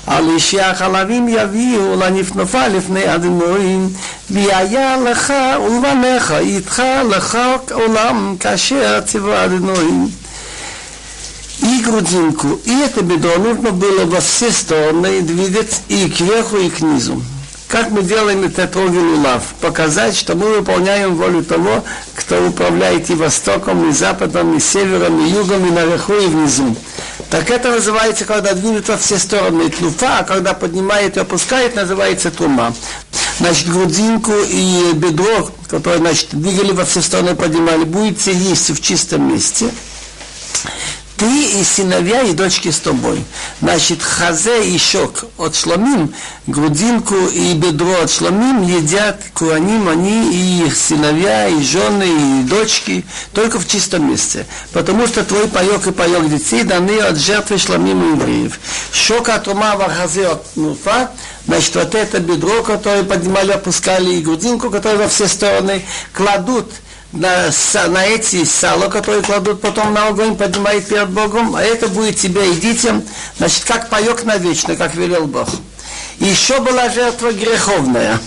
[0.06, 3.88] על אישי החלבים יביאו לנפנופה לפני אדמורים.
[4.30, 5.32] והיה לך
[5.66, 7.38] ולבניך איתך לך
[7.72, 10.08] עולם כאשר ציווה אדמורים
[11.62, 12.60] и грудинку.
[12.64, 17.22] И это бедро нужно было во все стороны двигать и кверху, и к низу.
[17.68, 19.42] Как мы делаем это трогин лав?
[19.60, 21.82] Показать, что мы выполняем волю того,
[22.14, 26.76] кто управляет и востоком, и западом, и севером, и югом, и наверху, и внизу.
[27.28, 32.30] Так это называется, когда движет во все стороны тлуфа, а когда поднимает и опускает, называется
[32.30, 32.72] тума.
[33.40, 39.32] Значит, грудинку и бедро, которые, значит, двигали во все стороны, поднимали, будете есть в чистом
[39.32, 39.66] месте
[41.16, 43.24] ты и сыновья и дочки с тобой.
[43.61, 46.14] Значит, хазе и щек от шломим,
[46.46, 52.05] грудинку и бедро от шломим едят куаним, они и их сыновья, и жены,
[52.40, 54.46] и дочки, только в чистом месте.
[54.72, 58.59] Потому что твой паек и паек детей даны от жертвы шломим и евреев.
[58.92, 61.11] Щек от ума хазе от нуфа,
[61.46, 66.70] значит, вот это бедро, которое поднимали, опускали, и грудинку, которую во все стороны кладут–
[67.18, 67.50] на,
[67.88, 72.52] на эти сало, которые кладут потом на огонь, поднимает перед Богом, а это будет тебе
[72.52, 73.02] и детям,
[73.38, 75.48] значит, как паек навечно, как велел Бог.
[76.18, 78.18] Еще была жертва греховная.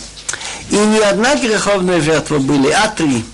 [0.70, 3.26] И не одна греховная жертва были, а три.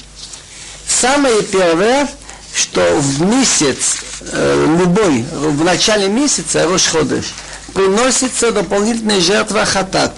[0.87, 2.07] Самое первое,
[2.53, 3.97] что в месяц,
[4.31, 7.33] э, любой, в начале месяца, Рошходыш,
[7.73, 10.13] приносится дополнительная жертва хатат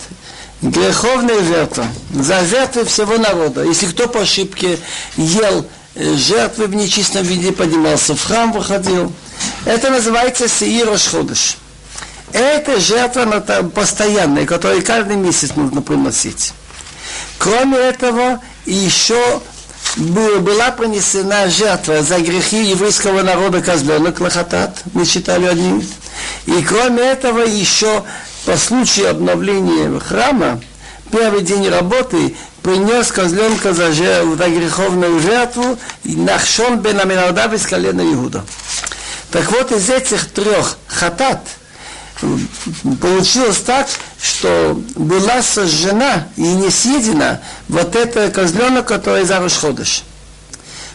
[0.61, 3.63] греховная жертва, за жертвы всего народа.
[3.63, 4.79] Если кто по ошибке
[5.15, 9.11] ел э, жертвы в нечистом виде, поднимался в храм, выходил,
[9.65, 11.57] это называется Сеир Ходыш.
[12.33, 13.25] Это жертва
[13.73, 16.53] постоянная, которую каждый месяц нужно приносить.
[17.37, 19.41] Кроме этого, еще
[19.95, 25.81] была принесена жертва за грехи еврейского народа козленок лохатат, мы читали одним.
[26.45, 28.03] И кроме этого, еще
[28.47, 30.61] по случаю обновления храма,
[31.11, 32.33] первый день работы
[32.63, 38.45] принес козленка за, жер- за греховную жертву и Нахшон бен Аминадав из колена Иуда.
[39.31, 41.41] Так вот, из этих трех хатат
[43.01, 43.85] получилось так,
[44.21, 50.03] что была сожжена и не съедена вот эта козленок, который за Ходыш.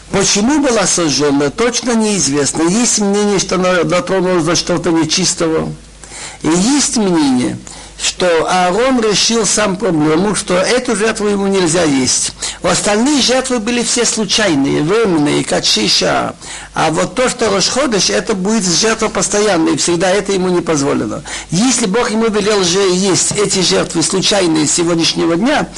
[0.09, 2.63] Почему была сожжена, точно неизвестно.
[2.63, 5.71] Есть мнение, что она дотронулась до что-то нечистого.
[6.43, 7.57] И есть мнение,
[8.01, 12.33] что Аарон решил сам проблему, что эту жертву ему нельзя есть.
[12.61, 15.63] Остальные жертвы были все случайные, временные, как.
[16.73, 21.23] А вот то, что Рошходыш, это будет жертва постоянная, и всегда это ему не позволено.
[21.49, 25.69] Если Бог ему велел же есть эти жертвы случайные сегодняшнего дня,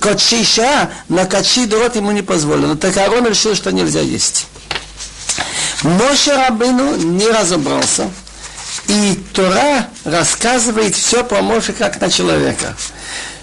[0.00, 0.22] кот
[1.10, 2.76] на качи дорот ему не позволено.
[2.76, 4.46] Так Аарон решил, что нельзя есть.
[5.82, 8.10] Моше Рабыну не разобрался.
[8.87, 12.75] И Тора рассказывает все про Моше как на человека.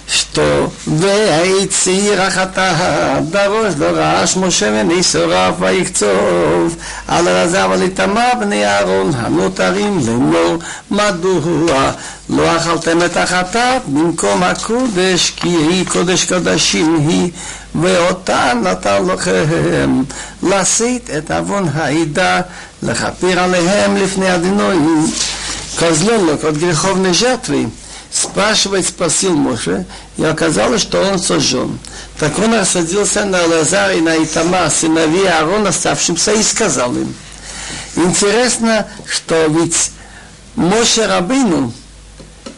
[0.09, 6.77] Что והציר החטא דרוש דרש משה וניסוריו ויקצוב
[7.09, 10.57] על אלעזר ועל איתמר בני אהרון הנותרים לאמור
[10.91, 11.93] מדוע
[12.31, 17.31] לא אכלתם את החטאת במקום הקודש כי היא קודש קודשים היא
[17.75, 20.03] ואותה נתן לכם
[20.43, 22.41] לשאת את עוון העדה
[22.83, 25.07] לכפר עליהם לפני אדינויים
[25.79, 27.71] козленок от греховной жертвы,
[28.11, 31.79] спрашивает, спросил Моше, и оказалось, что он сожжен.
[32.19, 37.15] Так он рассадился на Лазар и на Итама, сыновей Аарона, оставшимся, и сказал им.
[37.97, 39.93] Интересно, что ведь
[40.57, 41.73] Моше Рабыну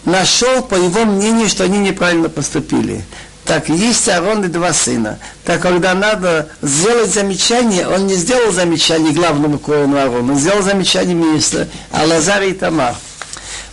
[0.05, 3.05] нашел, по его мнению, что они неправильно поступили.
[3.46, 5.20] Так, есть Аарон и два сына.
[5.44, 11.14] Так, когда надо сделать замечание, он не сделал замечание главному коину Аарону, он сделал замечание
[11.14, 12.96] министра Алазаре и Тамар.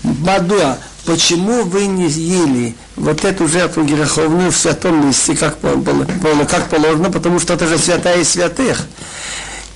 [0.02, 6.68] Мадуа, почему вы не ели вот эту жертву греховную в святом месте, как, было, как
[6.68, 8.86] положено, потому что это же святая из святых.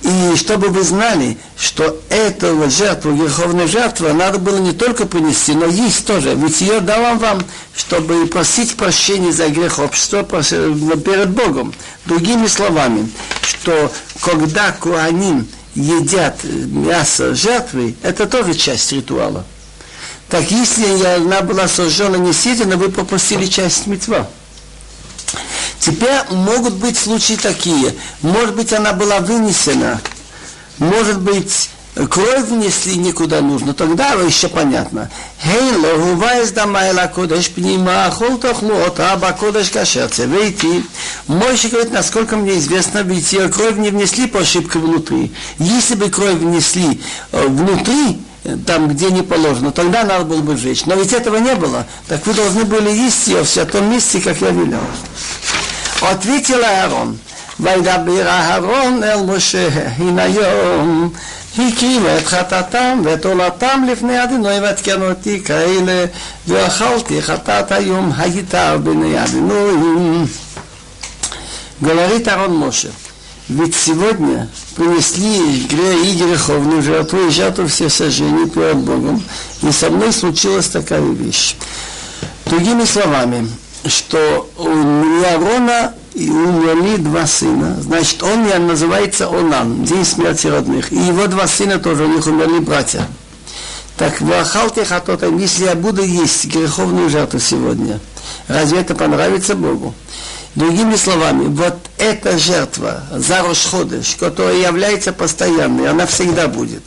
[0.03, 5.65] И чтобы вы знали, что эту жертву, греховную жертву, надо было не только принести, но
[5.65, 6.35] есть тоже.
[6.35, 7.43] Ведь ее дал вам,
[7.75, 11.73] чтобы просить прощения за грех общества перед Богом.
[12.05, 13.09] Другими словами,
[13.41, 13.91] что
[14.21, 19.45] когда куаним едят мясо жертвы, это тоже часть ритуала.
[20.29, 24.29] Так если она была сожжена не съедена, вы пропустили часть митва.
[25.79, 27.95] Теперь могут быть случаи такие.
[28.21, 30.01] Может быть, она была вынесена.
[30.79, 31.69] Может быть,
[32.09, 33.73] кровь внесли никуда нужно.
[33.73, 35.09] Тогда еще понятно.
[35.41, 40.25] Хей лохува из дамайла кодеш пнима хол тохлу ота кодеш кашерце.
[40.25, 40.83] Вейти.
[41.27, 45.31] Мойши говорит, насколько мне известно, ведь ее кровь не внесли по ошибке внутри.
[45.59, 47.01] Если бы кровь внесли
[47.31, 48.19] внутри,
[48.65, 50.85] там, где не положено, тогда надо было бы сжечь.
[50.85, 51.85] Но ведь этого не было.
[52.07, 54.79] Так вы должны были есть ее в святом месте, как я велел.
[56.02, 57.16] ответил Аарон,
[57.60, 59.68] וידבר אהרון אל משה,
[59.98, 61.12] הנה היום
[61.58, 66.04] הקים את חטאתם ואת עולתם לפני אדינוי ועדכן אותי כאלה
[66.48, 69.74] ואכלתי חטאת היום הייתה בני אדינוי.
[71.82, 72.92] Говорит Арон Моше,
[73.48, 79.20] ведь сегодня принесли и греховную жертву, и жертву все сожжения перед Богом,
[79.62, 81.56] и со мной случилась такая вещь.
[82.46, 83.48] Другими словами,
[83.85, 87.77] что у Аарона и умерли два сына.
[87.79, 90.91] Значит, он называется Онан, день смерти родных.
[90.91, 93.07] И его два сына тоже, у них умерли братья.
[93.97, 97.99] Так, вахалте хатотам, если я буду есть греховную жертву сегодня,
[98.47, 99.93] разве это понравится Богу?
[100.53, 106.83] Другими словами, вот эта жертва, Зарош Ходыш, которая является постоянной, она всегда будет.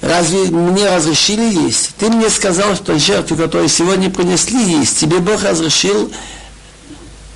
[0.00, 1.90] Разве мне разрешили есть?
[1.98, 6.10] Ты мне сказал, что жертву, которую сегодня принесли есть, тебе Бог разрешил,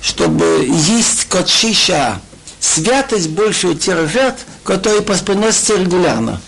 [0.01, 2.19] чтобы есть котшиша,
[2.59, 6.41] святость больше у тех жертв, которые приносятся регулярно.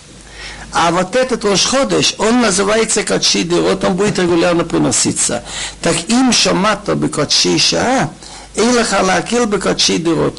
[0.71, 5.43] А вот этот Рошходыш, он называется Качиды, вот он будет регулярно приноситься.
[5.81, 8.11] Так им шамата бы Качиша, Качидырот,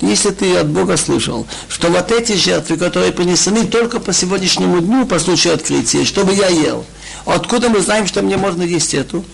[0.02, 5.06] если ты от Бога слышал, что вот эти жертвы, которые принесены только по сегодняшнему дню,
[5.06, 6.84] по случаю открытия, чтобы я ел.
[7.24, 9.24] Откуда мы знаем, что мне можно есть эту?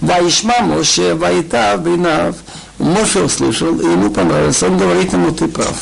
[0.00, 2.36] Ваишма Моше, Ваита, Бинав.
[2.78, 4.62] Моше услышал, и ему понравилось.
[4.62, 5.76] Он говорит ему, ты прав.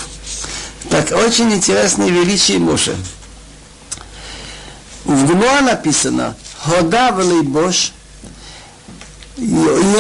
[0.90, 2.94] Так, очень интересное величие Моше.
[5.04, 7.92] В Гмуа написано, Хода Велейбош,
[9.36, 9.54] и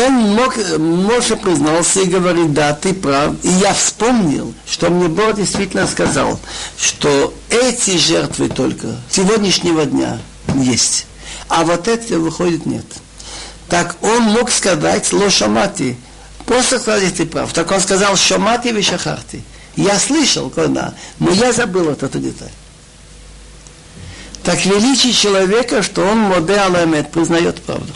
[0.06, 3.34] он мог, Моше признался и говорит, да, ты прав.
[3.42, 6.38] И я вспомнил, что мне Бог действительно сказал,
[6.76, 10.18] что эти жертвы только сегодняшнего дня
[10.56, 11.06] есть.
[11.48, 12.84] А вот это выходит нет.
[13.68, 15.96] Так он мог сказать лошамати.
[16.44, 17.52] Просто сказать, ты прав.
[17.52, 19.42] Так он сказал шамати вишахарти.
[19.76, 22.50] Я слышал, когда, но я забыл вот эту деталь.
[24.42, 26.60] Так величие человека, что он моде
[27.12, 27.92] признает правду.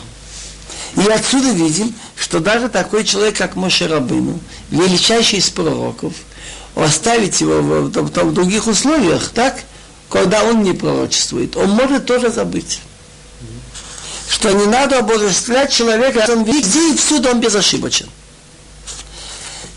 [0.95, 4.39] И отсюда видим, что даже такой человек, как Моше Рабыну,
[4.71, 6.13] величайший из пророков,
[6.75, 9.61] оставить его в, в, в, других условиях, так,
[10.09, 12.79] когда он не пророчествует, он может тоже забыть.
[14.29, 18.09] Что не надо обожествлять человека, он везде и всюду он безошибочен.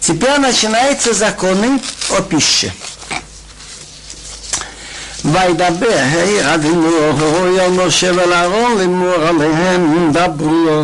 [0.01, 2.73] Теперь начинаются законы о пище.
[5.26, 5.98] וידבר
[6.54, 6.90] אדינו
[7.60, 10.84] אל משה ולאהרון לאמור עליהם דברו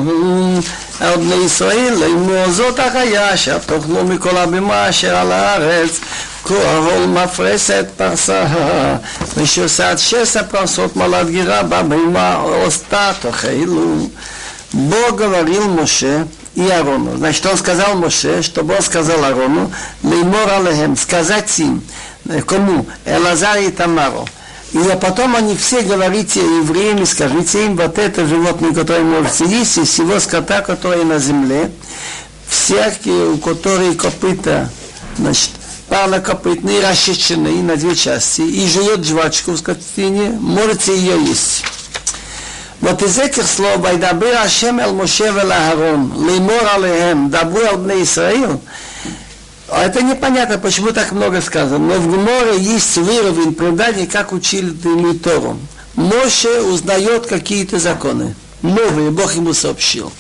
[1.00, 6.00] על בני ישראל לאמור זאת החיה אשר תאכלו מכל הבימה אשר על הארץ
[6.44, 8.46] כל מפרסת פרסה
[9.38, 14.08] ושעושת שסע פרסות מלת גירה בבימה עושתה תאכלו
[14.74, 17.18] Бог говорил Моше и Аарону.
[17.18, 19.72] Значит, он сказал Моше, что Бог сказал Аарону,
[20.04, 21.82] леймор алехем, сказать им,
[22.47, 22.87] Кому?
[23.05, 24.27] Элазар и Тамару.
[24.73, 29.79] И потом они все говорите евреям и скажите им, вот это животное, которое можете есть,
[29.79, 31.71] из всего скота, которое на земле,
[32.49, 34.69] всякие, у которых копыта,
[35.17, 35.51] значит,
[35.89, 41.63] парнокопытные, рассеченные на две части, и живет жвачку в скотине, можете ее есть.
[42.81, 48.03] Вот из этих слов, «Вайдабир Ашем эл Моше вел Агарон, леймор алеем, дабу эл бне
[48.03, 48.61] Исраил»,
[49.69, 51.79] это непонятно, почему так много сказано.
[51.79, 54.71] Но в Гморе есть уровень предания, как учили
[55.15, 55.59] Тору.
[55.95, 58.35] Моше узнает какие-то законы.
[58.63, 60.13] Новые Бог ему сообщил.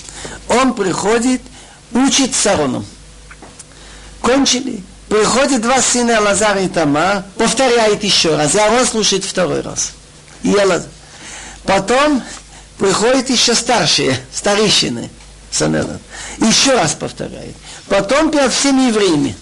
[0.48, 1.42] Он приходит,
[1.92, 2.86] учит Сароном.
[4.20, 4.82] Кончили.
[5.08, 8.54] Приходит два сына Лазар и Тама, повторяет еще раз.
[8.54, 9.92] И Арон слушает второй раз.
[10.42, 10.88] И Лазар.
[11.64, 12.22] Потом
[12.78, 15.10] приходит еще старшие, старейшины.
[16.38, 17.54] Еще раз повторяет.
[17.88, 19.36] Потом перед всеми евреями.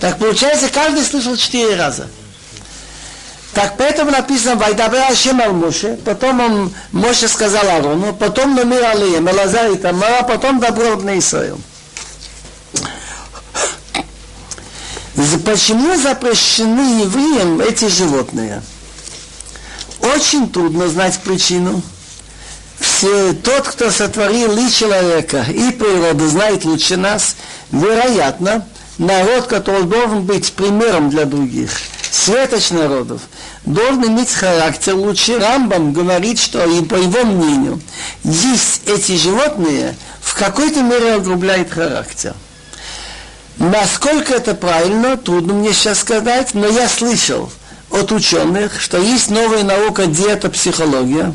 [0.00, 2.08] Так получается, каждый слышал четыре раза.
[3.54, 9.72] Так поэтому написано Вайдабе Ашем Моше, потом он, Моше сказал Арону, потом Номир Алием, Элазар
[9.72, 11.60] и Тамара, потом Добро на Исраил.
[15.44, 18.62] Почему запрещены евреям эти животные?
[20.00, 21.82] Очень трудно знать причину.
[23.00, 27.36] Тот, кто сотворил и человека, и природу, знает лучше нас.
[27.72, 28.66] Вероятно,
[28.98, 31.70] народ, который должен быть примером для других,
[32.10, 33.22] светоч народов,
[33.64, 35.38] должен иметь характер лучше.
[35.38, 37.80] Рамбам говорит, что и по его мнению,
[38.22, 42.34] есть эти животные в какой-то мере огрубляет характер.
[43.56, 47.50] Насколько это правильно, трудно мне сейчас сказать, но я слышал
[47.90, 51.34] от ученых, что есть новая наука диета-психология,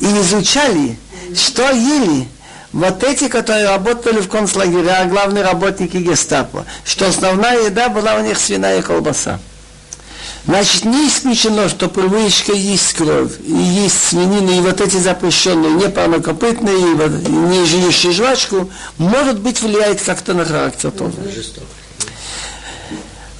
[0.00, 0.98] и изучали,
[1.34, 2.26] что ели
[2.72, 8.38] вот эти, которые работали в концлагерях, главные работники гестапо, что основная еда была у них
[8.38, 9.40] свиная колбаса.
[10.46, 15.88] Значит, не исключено, что привычка есть кровь, и есть свинина, и вот эти запрещенные, не
[15.88, 21.12] парнокопытные, и не жующие жвачку, может быть, влияет как-то на характер тоже.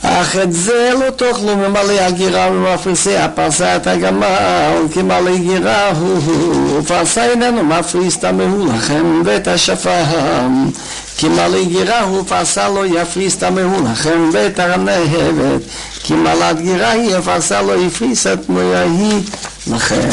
[0.07, 7.25] אך את זה לא תאכלו ממלא הגירה ומפריסי הפרסת הגמל, כי מלא גירה הוא, ופרסה
[7.25, 10.69] איננו מפריס תמהו לכם ואת השפם.
[11.17, 15.61] כי מלא גירה הוא פרסה לא יפריס תמהו לכם ואת הנהבת,
[16.03, 19.21] כי מלאת גירה היא פרסה לא יפריס את מויה היא
[19.67, 20.09] לכם.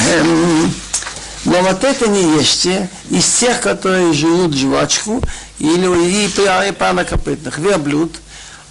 [1.44, 5.20] Но вот это не ешьте из тех, которые жуют жвачку
[5.58, 5.88] или
[6.68, 8.25] и парнокопытных верблюд –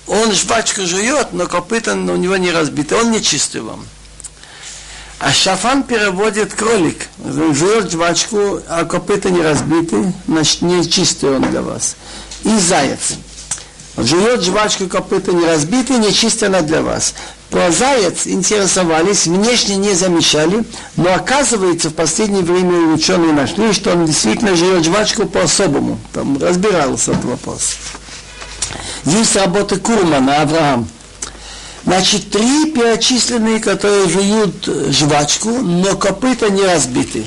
[0.07, 3.85] он жвачку жует, но копыта у него не разбиты, он не чистый вам.
[5.19, 7.09] А шафан переводит кролик.
[7.25, 11.97] Жует жвачку, а копыта не разбиты, значит не чистый он для вас.
[12.45, 13.15] И заяц.
[13.97, 17.15] Жует жвачку, копыта не разбиты, не чистая она для вас.
[17.49, 20.65] Про заяц интересовались, внешне не замечали,
[20.97, 25.99] но оказывается в последнее время ученые нашли, что он действительно жует жвачку по-особому.
[26.13, 27.77] Там разбирался этот вопрос.
[29.05, 30.89] Есть работы Курмана, Авраам.
[31.85, 37.25] Значит, три перечисленные, которые жуют жвачку, но копыта не разбиты.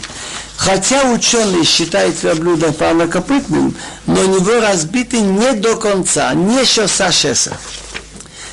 [0.57, 3.73] Хотя ученые считают верблюда блюдо парнокопытным,
[4.05, 7.53] но у него разбиты не до конца, не шоса шеса.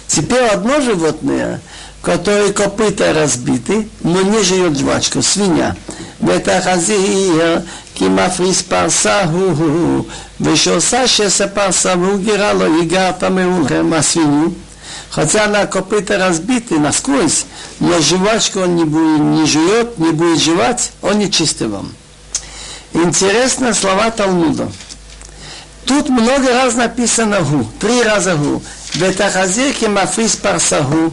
[0.06, 1.60] Теперь одно животное,
[2.02, 5.74] которое копыта разбиты, но не жует жвачку, свинья.
[6.20, 7.64] Это хазир
[7.95, 10.05] כי מפריס פרסה הוא הוא
[10.41, 14.51] ושעושה שסה פרסה והוא גירה לו ייגר טמאו לכם הסבינו
[15.11, 17.45] Хотя на копыта разбиты насквозь,
[17.81, 21.91] но жвачку он не, будет, не жует, не будет жевать, он не чистый вам.
[22.93, 24.71] Интересно слова Талмуда.
[25.85, 28.63] Тут много раз написано гу, три раза гу.
[28.98, 31.10] ותחזיר כמפריס פרסהו,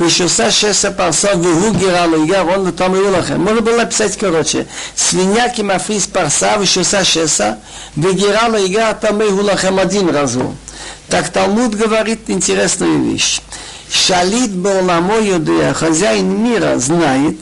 [0.00, 3.40] ושעושה שסע פרסה והוא גירה לו, ירון ותאמרו לכם.
[3.40, 4.60] מול בולה פסט קרוצ'ה.
[4.96, 7.52] סביניה כמפריס פרסה ושעושה שסע,
[7.98, 10.54] וגירה לו יגרה תאמרו לכם один разу.
[11.10, 13.40] Так Талмуд говорит интересную вещь.
[13.92, 17.36] Шалит Балнамо Юдея, хозяин мира, знает,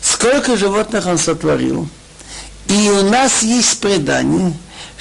[0.00, 1.86] сколько животных он сотворил.
[2.68, 4.54] И у нас есть предание,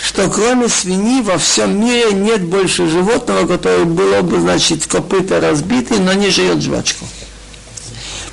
[0.03, 5.99] что кроме свиньи во всем мире нет больше животного, которое было бы, значит, копыта разбиты,
[5.99, 7.05] но не жрет жвачку.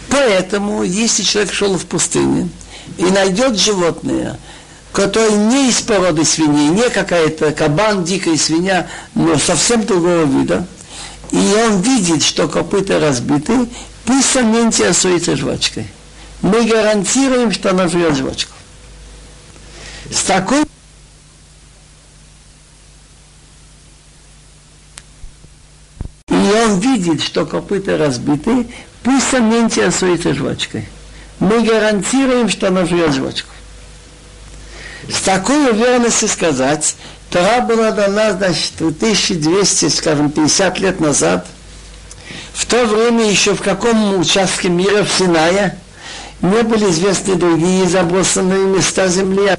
[0.09, 2.49] Поэтому, если человек шел в пустыне
[2.97, 4.39] и найдет животное,
[4.93, 10.67] которое не из породы свиньи, не какая-то кабан, дикая свинья, но совсем другого вида,
[11.31, 13.69] и он видит, что копыта разбиты,
[14.07, 15.87] пусть он не интересуется жвачкой.
[16.41, 18.53] Мы гарантируем, что она жрет жвачку.
[20.11, 20.65] С такой
[26.51, 28.67] он видит, что копыта разбиты,
[29.03, 30.89] пусть он не интересуется жвачкой.
[31.41, 33.51] Мы гарантируем, что она жрет жвачку.
[35.09, 36.97] С такой уверенностью сказать,
[37.31, 41.47] Тора была дана, значит, 1200, скажем, 50 лет назад.
[42.53, 45.79] В то время еще в каком участке мира, в Синае,
[46.41, 49.57] не были известны другие забросанные места земли.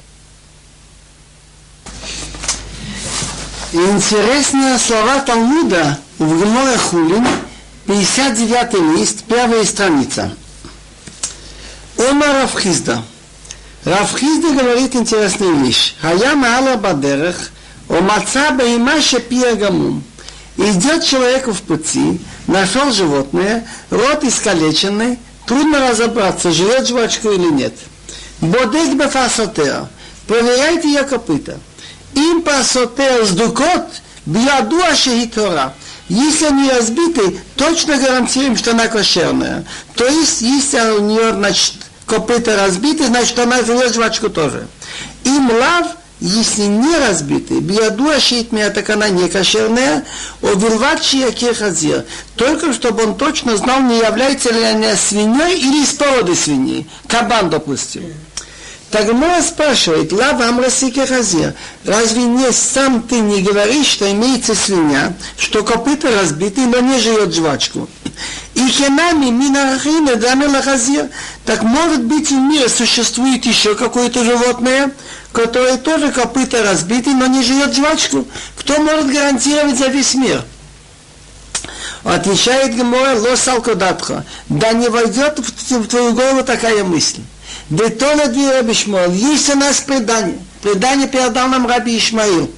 [3.86, 7.26] Интересные слова Талмуда в Геморе Хулин,
[7.86, 10.32] 59 лист, первая страница.
[11.98, 13.02] Омар Равхизда.
[13.84, 15.94] Равхизда говорит интересную вещь.
[16.00, 17.50] Хая Маала Бадерех,
[17.88, 20.02] Омаца Баима Шапия Гамум.
[20.56, 27.74] Идет человек в пути, нашел животное, рот искалеченный, трудно разобраться, живет жвачку или нет.
[28.40, 29.88] Бодек бефасотеа.
[30.26, 31.58] Проверяйте ее копыта.
[32.14, 33.86] Им пасотеа сдукот,
[34.26, 35.74] биадуа шехитора.
[36.08, 39.64] Если они разбиты, точно гарантируем, что она кошерная.
[39.94, 44.66] То есть, если у нее, значит, копыта разбиты, значит, она жует жвачку тоже.
[45.22, 45.86] Им лав,
[46.18, 50.04] если не разбиты, биаду ашитмия, так она не кошерная,
[50.42, 52.04] овилват шияке хазир.
[52.34, 56.88] Только чтобы он точно знал, не является ли она свиньей или из породы свиньи.
[57.06, 58.02] Кабан, допустим.
[58.90, 65.14] Так Гмора спрашивает, лава амрасике хазир, разве не сам ты не говоришь, что имеется свинья,
[65.38, 67.88] что копыта разбиты, но не живет жвачку?
[68.54, 71.08] И хенами минарахина дамела хазир,
[71.46, 74.90] так может быть в мире существует еще какое-то животное,
[75.32, 78.26] которое тоже копыта разбиты, но не живет жвачку?
[78.56, 80.42] Кто может гарантировать за весь мир?
[82.02, 87.20] Отвечает Гемора, лос алкодатха, да не войдет в твою голову такая мысль.
[87.70, 89.12] Бетона ди Раби Шмуэл.
[89.12, 90.38] Есть у нас предание.
[90.60, 92.50] Предание передал нам Раби Ишмаил.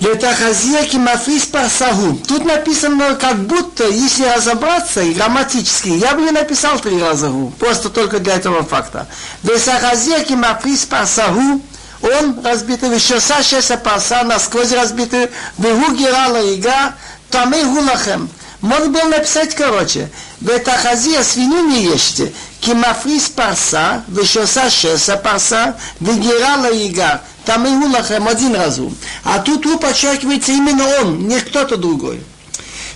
[0.00, 2.18] Ветахазия кимафис парсаху.
[2.26, 7.52] Тут написано как будто, если разобраться и грамматически, я бы не написал три раза гу,
[7.58, 9.06] просто только для этого факта.
[9.44, 11.62] Ветахазия кимафис парсаху,
[12.02, 16.94] он разбитый, еще сашеса парса, насквозь разбитый, вегу герала ига,
[17.30, 18.28] там и гулахем.
[18.60, 20.10] Можно было написать короче.
[20.40, 22.32] Ветахазия свинью не ешьте,
[22.64, 27.20] кимафрис парса, вешоса шеса парса, вегерала ига.
[27.44, 28.96] Там и лахем один разум.
[29.22, 32.22] А тут подчеркивается именно он, не кто-то другой.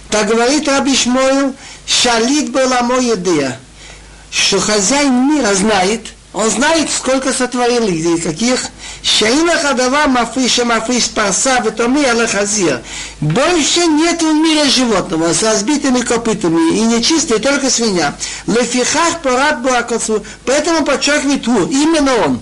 [0.09, 1.55] Так говорит Раби Шмойл,
[1.87, 3.61] шалит была моя идея,
[4.31, 8.61] что хозяин мира знает, он знает, сколько сотворил их, каких.
[9.03, 12.83] Шаина хадава мафриша мафриш парса витоми алахазир.
[13.21, 18.15] Больше нет в мире животного с разбитыми копытами и нечистые, только свинья.
[18.47, 20.23] Лефихах парад буакацу.
[20.45, 22.41] Поэтому подчеркивает ту, именно он.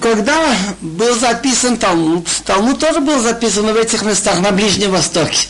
[0.00, 5.48] Когда был записан Талмуд, Талмуд тоже был записан в этих местах на Ближнем Востоке.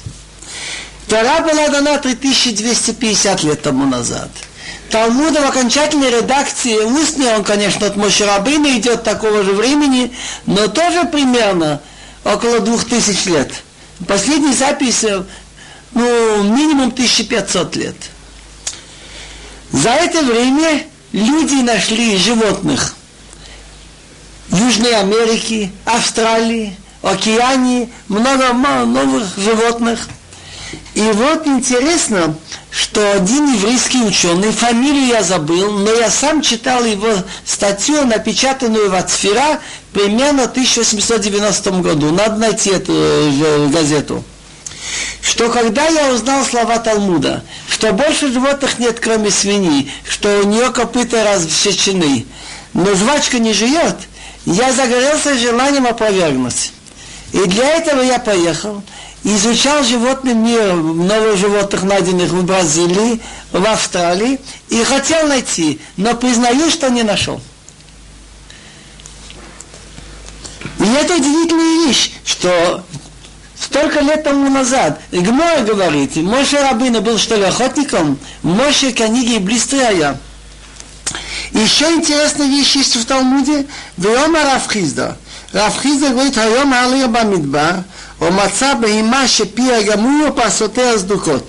[1.08, 4.30] Тора была дана 3250 лет тому назад.
[4.92, 10.12] Талмуда в окончательной редакции устный, он, конечно, от Мошерабына идет такого же времени,
[10.44, 11.80] но тоже примерно
[12.24, 13.50] около двух тысяч лет.
[14.06, 15.02] Последняя запись,
[15.94, 17.96] ну, минимум 1500 лет.
[19.70, 22.94] За это время люди нашли животных
[24.50, 30.06] Южной Америки, Австралии, Океании, много новых животных.
[30.94, 32.34] И вот интересно,
[32.70, 37.14] что один еврейский ученый, фамилию я забыл, но я сам читал его
[37.44, 39.60] статью, напечатанную в Ацфира
[39.92, 42.10] примерно в 1890 году.
[42.12, 44.22] Надо найти эту э, газету.
[45.22, 50.70] Что когда я узнал слова Талмуда, что больше животных нет, кроме свиньи, что у нее
[50.70, 52.26] копыта рассечены,
[52.74, 53.96] но жвачка не живет,
[54.44, 56.72] я загорелся желанием опровергнуть.
[57.32, 58.82] И для этого я поехал,
[59.24, 63.20] изучал животный мир, много животных, найденных в Бразилии,
[63.52, 67.40] в Австралии, и хотел найти, но признаю, что не нашел.
[70.78, 72.84] И это удивительная вещь, что
[73.58, 80.18] столько лет тому назад, Гмора говорит, Моше Рабина был что ли охотником, Моше книги Блистрая.
[81.52, 83.66] Еще интересная вещь есть в Талмуде,
[83.96, 85.18] Веома Рафхизда.
[85.52, 87.84] Рафхизда говорит, Айом Алия Бамидбар,
[88.22, 91.44] Омаца баимаше пия гамура пасоте аздукот.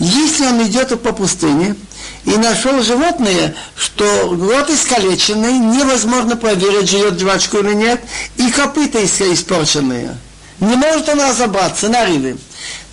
[0.00, 1.76] Если он идет по пустыне
[2.24, 8.00] и нашел животное, что рот искалеченный, невозможно проверить, живет жвачку или нет,
[8.38, 10.16] и копыта испорченные.
[10.58, 12.38] Не может она разобраться на рыбы.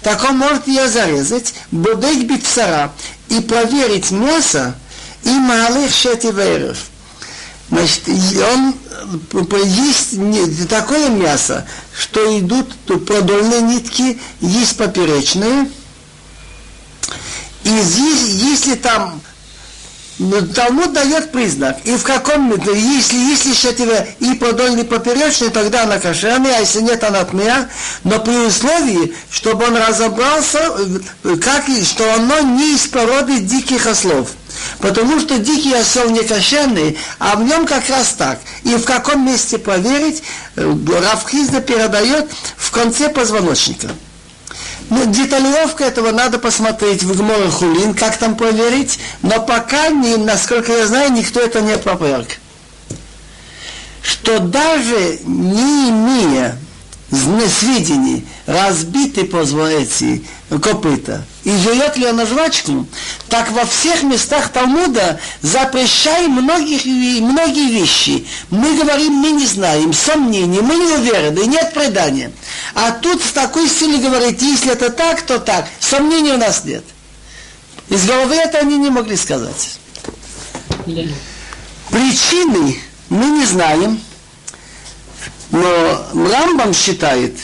[0.04, 2.92] Так он может ее зарезать, бодек бицара,
[3.30, 4.76] и проверить мясо,
[5.24, 6.78] и малых шети вейров
[7.74, 8.04] Значит,
[8.54, 8.76] он
[9.66, 11.66] есть такое мясо,
[11.98, 15.72] что идут продольные нитки, есть поперечные.
[17.64, 19.20] И здесь, если там
[20.20, 21.80] но Талмуд дает признак.
[21.86, 27.04] И в каком, если, если шатива и продольный поперечный, тогда она кошерная, а если нет,
[27.04, 27.68] она тмея.
[28.04, 30.60] Но при условии, чтобы он разобрался,
[31.42, 34.30] как, что оно не из породы диких ослов.
[34.80, 38.40] Потому что дикий осел не кошерный, а в нем как раз так.
[38.64, 40.24] И в каком месте проверить,
[40.56, 43.90] Равхизда передает в конце позвоночника.
[44.90, 50.72] Ну, деталировка этого надо посмотреть в Гморе Хулин, как там проверить, но пока, не, насколько
[50.72, 52.28] я знаю, никто это не проверг.
[54.02, 56.60] Что даже не имея
[57.60, 60.22] сведений, разбиты позволяете
[60.60, 62.88] копыта, и жует ли она жвачку,
[63.30, 68.28] так во всех местах Талмуда запрещаем многих, многие вещи.
[68.50, 72.32] Мы говорим, мы не знаем, сомнения, мы не уверены, нет предания.
[72.76, 75.68] А тут в такой стиле говорит, если это так, то так.
[75.80, 76.84] Сомнений у нас нет.
[77.90, 79.78] Из головы это они не могли сказать.
[81.90, 82.80] Причины
[83.10, 84.00] мы не знаем,
[85.52, 87.38] но Рамбам считает,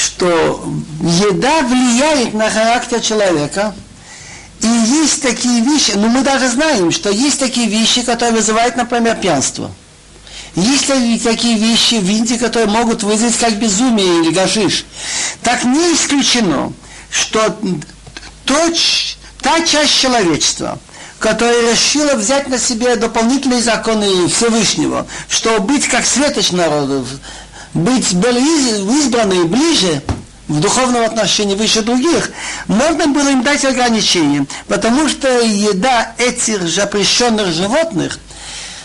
[0.00, 0.64] что
[1.02, 3.74] еда влияет на характер человека,
[4.60, 9.16] и есть такие вещи, ну мы даже знаем, что есть такие вещи, которые вызывают, например,
[9.16, 9.70] пьянство.
[10.56, 10.88] Есть
[11.22, 14.84] такие вещи в Индии, которые могут вызвать как безумие или гашиш.
[15.42, 16.72] Так не исключено,
[17.10, 17.56] что
[18.44, 20.78] точ, та часть человечества,
[21.18, 27.06] которая решила взять на себе дополнительные законы Всевышнего, чтобы быть как светоч народов,
[27.74, 30.02] быть избранной ближе,
[30.48, 32.30] в духовном отношении выше других,
[32.66, 38.18] можно было им дать ограничения, потому что еда этих запрещенных животных–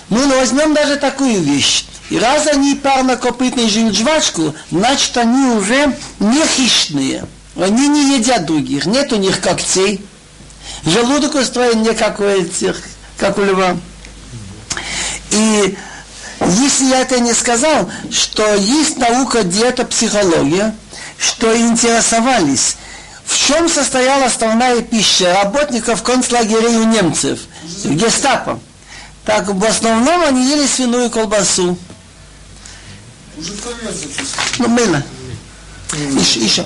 [0.10, 1.86] ну, ну, возьмем даже такую вещь.
[2.10, 7.26] И раз они парнокопытные жуют жвачку, значит, они уже не хищные.
[7.56, 10.06] Они не едят других, нет у них когтей.
[10.86, 12.82] Желудок устроен не как у этих,
[13.18, 13.78] как у льва.
[15.32, 15.76] И
[16.48, 20.76] если я это не сказал, что есть наука диета-психология,
[21.18, 22.78] что интересовались,
[23.26, 27.40] в чем состояла основная пища работников концлагерей у немцев,
[27.84, 28.60] гестапо.
[29.26, 31.78] Так в основном они ели свиную колбасу.
[34.60, 35.04] Ну, мыло.
[35.94, 36.66] Еще.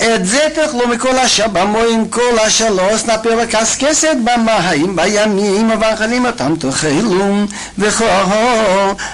[0.00, 7.44] את זה תאכלו מכל השבמוים, כל השלוש נפיר וקשקשת במים, בימים ובאכלים אותם תאכלו,
[7.78, 8.04] וכל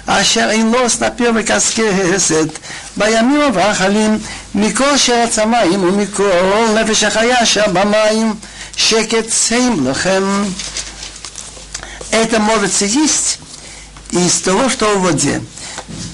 [0.06, 2.58] אשר אין לו סנפיר וקשקשת,
[2.96, 4.18] בימים ובאכלים,
[4.54, 8.34] מכל שרץ המים ומכל נפש החיה אשר במים,
[8.76, 10.44] שקט שים לכם.
[12.10, 13.38] это может съесть
[14.10, 15.40] из того, что в воде.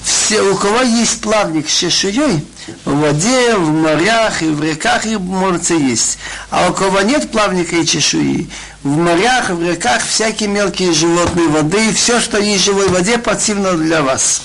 [0.05, 2.45] Все, у кого есть плавник с чешуей,
[2.86, 6.18] в воде, в морях и в реках их может есть.
[6.49, 8.49] А у кого нет плавника и чешуи,
[8.84, 12.88] в морях и в реках всякие мелкие животные воды, и все, что есть в живой
[12.89, 14.41] воде, противно для вас.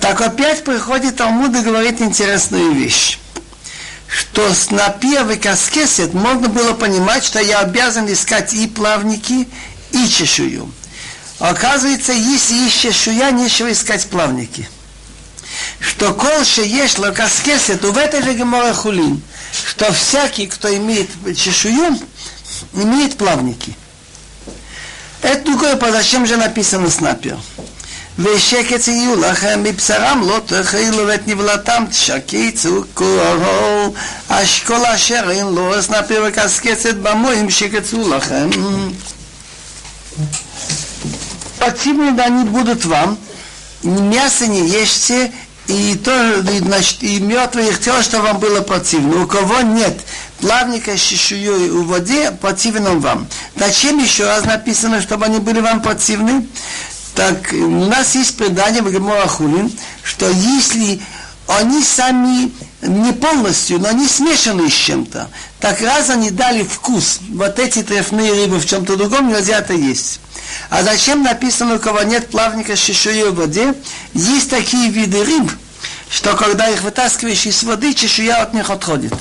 [0.00, 3.18] Так опять приходит Талмуд и говорит интересную вещь
[4.10, 9.48] что с напев и каскесет можно было понимать, что я обязан искать и плавники,
[9.92, 10.70] и чешую.
[11.38, 14.68] Оказывается, если есть чешуя, нечего искать плавники
[15.79, 19.21] Что кол есть лакаскесет, в этой же гемора хулин,
[19.51, 21.97] что всякий, кто имеет чешую,
[22.73, 23.75] имеет плавники.
[25.21, 27.37] Это другое, по зачем же написано снапер.
[28.19, 33.37] ושקץ יהיו לכם מבשרם לא תאכילו ואת נבלתם תשקיצו כל
[34.27, 38.49] אשכול אשר אין לו אסנפיר וקסקצת במוים שקצו לכם.
[41.59, 43.17] Противны они будут вам,
[43.83, 45.31] мясо не ешьте,
[45.70, 49.22] и, то, и, значит, и мертвые тела, что вам было противно.
[49.22, 49.98] У кого нет
[50.40, 53.28] плавника с чешуей в воде, противен вам.
[53.56, 56.46] Зачем еще раз написано, чтобы они были вам противны?
[57.14, 61.00] Так у нас есть предание в Геморахулин, что если
[61.46, 62.52] они сами
[62.82, 68.32] не полностью, но они смешаны с чем-то, так раз они дали вкус, вот эти трефные
[68.32, 70.20] рыбы в чем-то другом нельзя это есть.
[70.70, 73.74] А зачем написано, у кого нет плавника с чешуей в воде?
[74.14, 75.50] Есть такие виды рыб,
[76.08, 79.14] что когда их вытаскиваешь из воды, чешуя от них отходит.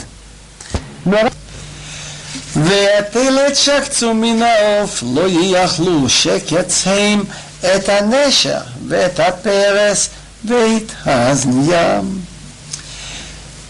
[2.56, 7.24] ופלט שקצו מן העוף לא יאכלו שקצהם
[7.62, 10.10] את הנשר ואת הפרס
[10.46, 12.22] ואת האזניים.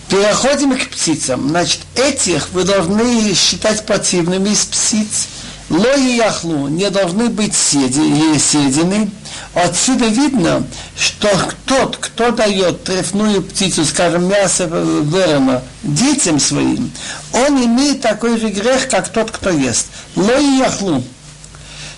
[0.10, 1.50] Переходим к птицам.
[1.50, 5.28] Значит, этих вы должны считать противными из птиц.
[5.70, 9.12] Лои яхлу не должны быть съедены.
[9.54, 10.64] Отсюда видно,
[10.98, 11.30] что
[11.66, 16.92] тот, кто дает трефную птицу, скажем, мясо ворона детям своим,
[17.34, 19.88] он имеет такой же грех, как тот, кто ест.
[20.16, 21.04] Лои яхлу.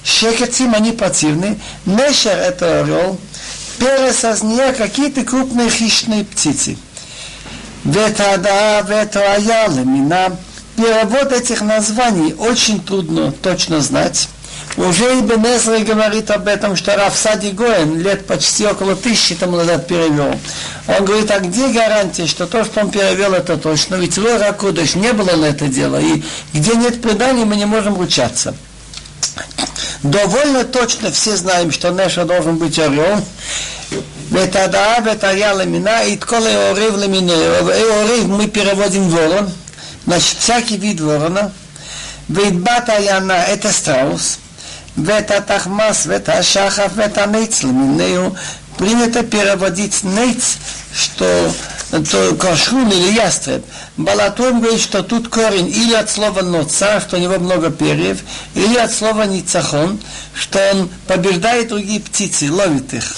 [0.03, 1.59] Шекецим они противны.
[1.86, 3.19] Нешер это орел.
[3.80, 4.26] Перес
[4.78, 6.78] какие-то крупные хищные птицы.
[7.84, 10.38] Ветада, ветая, лемина
[10.82, 14.29] перевод этих названий очень трудно точно знать.
[14.77, 19.86] Уже и Эзра говорит об этом, что Рафсади Гоэн лет почти около тысячи тому назад
[19.86, 20.34] перевел.
[20.88, 23.95] Он говорит, а где гарантия, что то, что он перевел, это точно?
[23.95, 25.99] Ведь Лой Ракудыш не было на это дело.
[25.99, 26.23] И
[26.53, 28.55] где нет преданий, мы не можем ручаться.
[30.03, 33.21] Довольно точно все знаем, что Неша должен быть орел.
[34.34, 35.05] Это Адааб,
[35.57, 37.34] Ламина, и Ткола Орев Ламина.
[37.34, 39.51] Орев мы переводим ворон.
[40.05, 41.51] Значит, всякий вид ворона.
[42.27, 44.39] Вейдбата яна– это страус.
[44.95, 47.63] Вета тахмас, вета шахав, вета нейц.
[47.63, 48.35] Ламинею
[48.77, 50.57] принято переводить нейц,
[50.93, 51.51] что
[52.09, 53.65] то кашун или ястреб.
[53.97, 58.19] Балатон говорит, что тут корень или от слова ноца, что у него много перьев,
[58.55, 59.99] или от слова ницахон,
[60.33, 63.17] что он побеждает другие птицы, ловит их.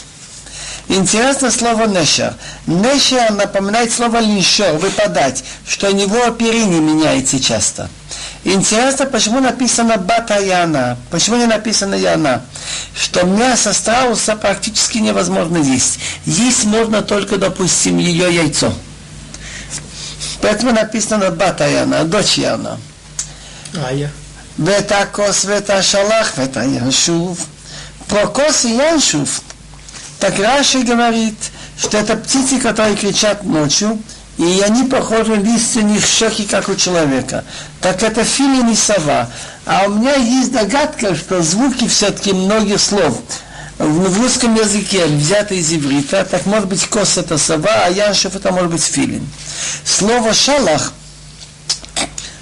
[0.90, 2.34] Интересно слово «нешер».
[2.68, 7.90] «Нешер» напоминает слово «линшер», «выпадать», что у него оперение меняется часто.
[8.44, 12.42] Интересно, почему написано «бата яна», почему не написано «яна»,
[13.00, 16.00] что мясо страуса практически невозможно есть.
[16.26, 18.74] Есть можно только, допустим, ее яйцо.
[20.42, 22.78] Поэтому написано «бата яна», «дочь яна».
[23.74, 24.12] Ая.
[24.58, 27.40] «Бета кос, бета шалах, бета яншув».
[28.10, 29.42] Про кос и яншув
[30.24, 31.36] так Раши говорит,
[31.78, 34.02] что это птицы, которые кричат ночью,
[34.38, 37.44] и они похожи, листья у них щеки, как у человека.
[37.82, 39.30] Так это филин и сова.
[39.66, 43.20] А у меня есть догадка, что звуки все-таки многих слов
[43.78, 48.54] в русском языке взяты из иврита, так может быть кос это сова, а яншев это
[48.54, 49.28] может быть филин.
[49.84, 50.94] Слово шалах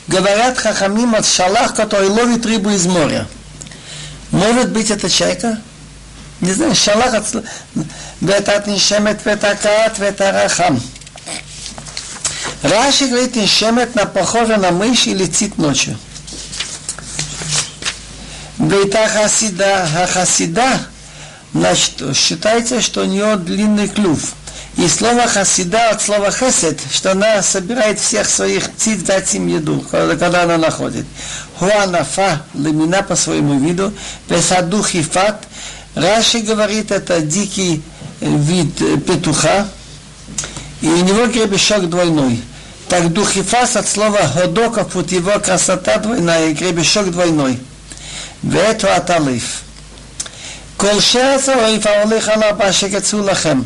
[0.06, 3.28] говорят хахамим от шалах, который ловит рыбу из моря.
[4.30, 5.58] Может быть это чайка?
[6.41, 7.37] не знаю, шалах от...
[8.23, 10.77] ואת הנשמת ואת הקעת ואת הרחם.
[12.63, 15.97] Раши говорит, нишемет на похоже на мышь и летит ночью.
[18.59, 20.81] Бейта хасида, а хасида,
[21.53, 24.33] значит, считается, что у нее длинный клюв.
[24.77, 29.85] И слово хасида от слова хесед, что она собирает всех своих птиц дать им еду,
[29.91, 31.07] когда она находит.
[31.59, 33.93] Хуанафа, лемина по своему виду,
[34.29, 35.45] песаду хифат,
[35.95, 37.83] Раши говорит, это дикий
[38.21, 38.77] вид
[39.07, 39.69] петуха,
[40.81, 42.43] и у него гребешок двойной.
[42.89, 47.59] Так духифас от слова ходока, пут его красота двойная, гребешок двойной.
[48.45, 49.63] ואתו התליף.
[50.77, 53.63] כל שרץ הרעיף ההולך על ארבע שקצו לכם.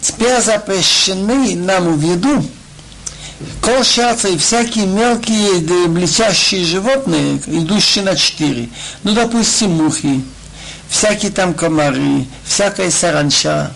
[0.00, 2.44] Теперь запрещены нам в еду
[3.60, 8.68] Кол и всякие мелкие блестящие животные, идущие на четыре.
[9.02, 10.22] Ну, допустим, мухи,
[10.89, 13.71] всякие там комары, всякая саранча.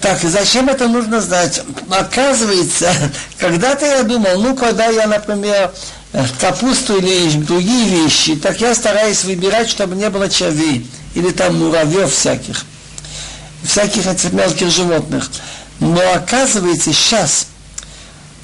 [0.00, 1.62] Так, зачем это нужно знать?
[1.90, 2.92] Оказывается,
[3.38, 5.72] когда-то я думал, ну, когда я, например,
[6.40, 12.12] капусту или другие вещи, так я стараюсь выбирать, чтобы не было червей или там муравьев
[12.12, 12.64] всяких,
[13.62, 15.30] всяких этих мелких животных.
[15.78, 17.46] Но оказывается, сейчас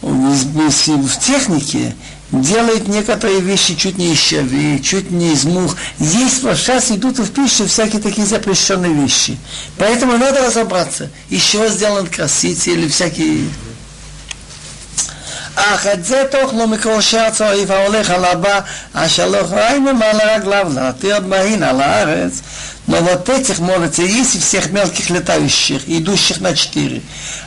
[0.01, 1.95] в технике
[2.31, 5.75] делает некоторые вещи чуть не из щавы, чуть не из мух.
[5.99, 9.37] Есть вот сейчас идут в пищу всякие такие запрещенные вещи.
[9.77, 13.47] Поэтому надо разобраться, из чего сделан краситель или всякие
[15.55, 18.59] אך את זה תאכלו מכל שאר צועיף ההולך על הבא,
[18.93, 22.41] אשר לא חיים ממעל רגליו, להתיר בהין על הארץ.
[22.85, 27.01] Но вот этих молится, если всех мелких летающих, идущих на четыре.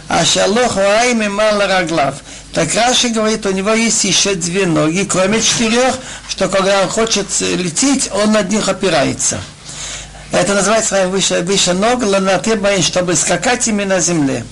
[0.09, 2.15] А шалох раим и мало раглав.
[2.53, 5.95] Так Раши говорит, у него есть еще две ноги, кроме четырех,
[6.29, 9.39] что когда он хочет лететь, он над них опирается.
[10.33, 14.45] Это называется выше, выше ног, ланатир чтобы скакать ими на земле.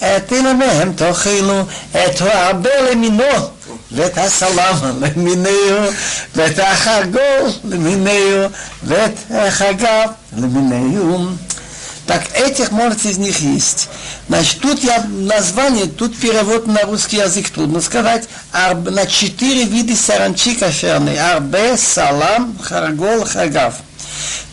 [0.00, 1.60] את אילמיהם תאכילו,
[1.92, 3.24] את הרבה למינו,
[3.92, 5.92] ואת הסלם למיניהו,
[6.34, 8.48] ואת החגול למיניהו,
[8.82, 11.26] ואת החגב למיניהו.
[12.07, 13.89] Так этих может из них есть.
[14.27, 18.29] Значит, тут я название, тут перевод на русский язык трудно сказать.
[18.51, 21.19] Арб, на четыре вида саранчи кошерные.
[21.19, 23.75] Арбе, салам, харгол, хагав.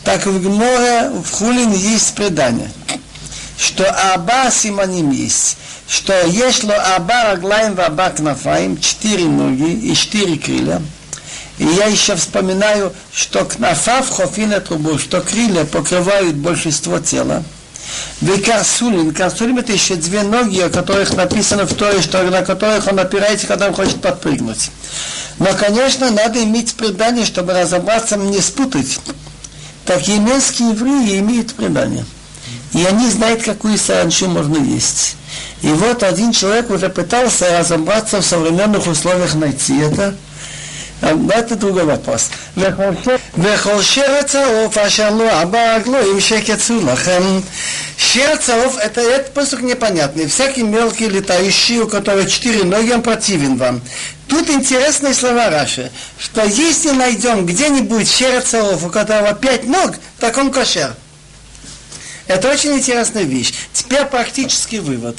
[0.03, 2.69] Так в Гморе, в Хулин есть предание
[3.63, 10.37] что Аба Симоним есть, что есть ло Аба Раглаем Аба Кнафаем, четыре ноги и четыре
[10.37, 10.81] крылья.
[11.63, 17.41] И я еще вспоминаю, что кнафа в хофина трубу, что крылья покрывают большинство тела.
[18.19, 19.57] Вы карсулин.
[19.57, 23.67] Это еще две ноги, о которых написано в Торе, что на которых он опирается, когда
[23.67, 24.71] он хочет подпрыгнуть.
[25.39, 28.99] Но, конечно, надо иметь предание, чтобы разобраться, не спутать.
[29.85, 32.05] Так немецкие евреи имеют предание.
[32.73, 35.15] И они знают, какую саранчу можно есть.
[35.61, 40.13] И вот один человек уже пытался разобраться в современных условиях найти это.
[41.02, 42.30] Это другой вопрос.
[42.56, 47.40] וכל שיר הצהוב אשר לא עבר הגלויים שקצו לכם.
[47.98, 50.28] Шер царов это, это посук непонятный.
[50.28, 53.82] Всякий мелкий летающий, у которого четыре ноги, он противен вам.
[54.28, 60.38] Тут интересные слова Раши, что если найдем где-нибудь шер царов, у которого пять ног, так
[60.38, 60.94] он кошер.
[62.28, 63.52] Это очень интересная вещь.
[63.72, 65.16] Теперь практический вывод.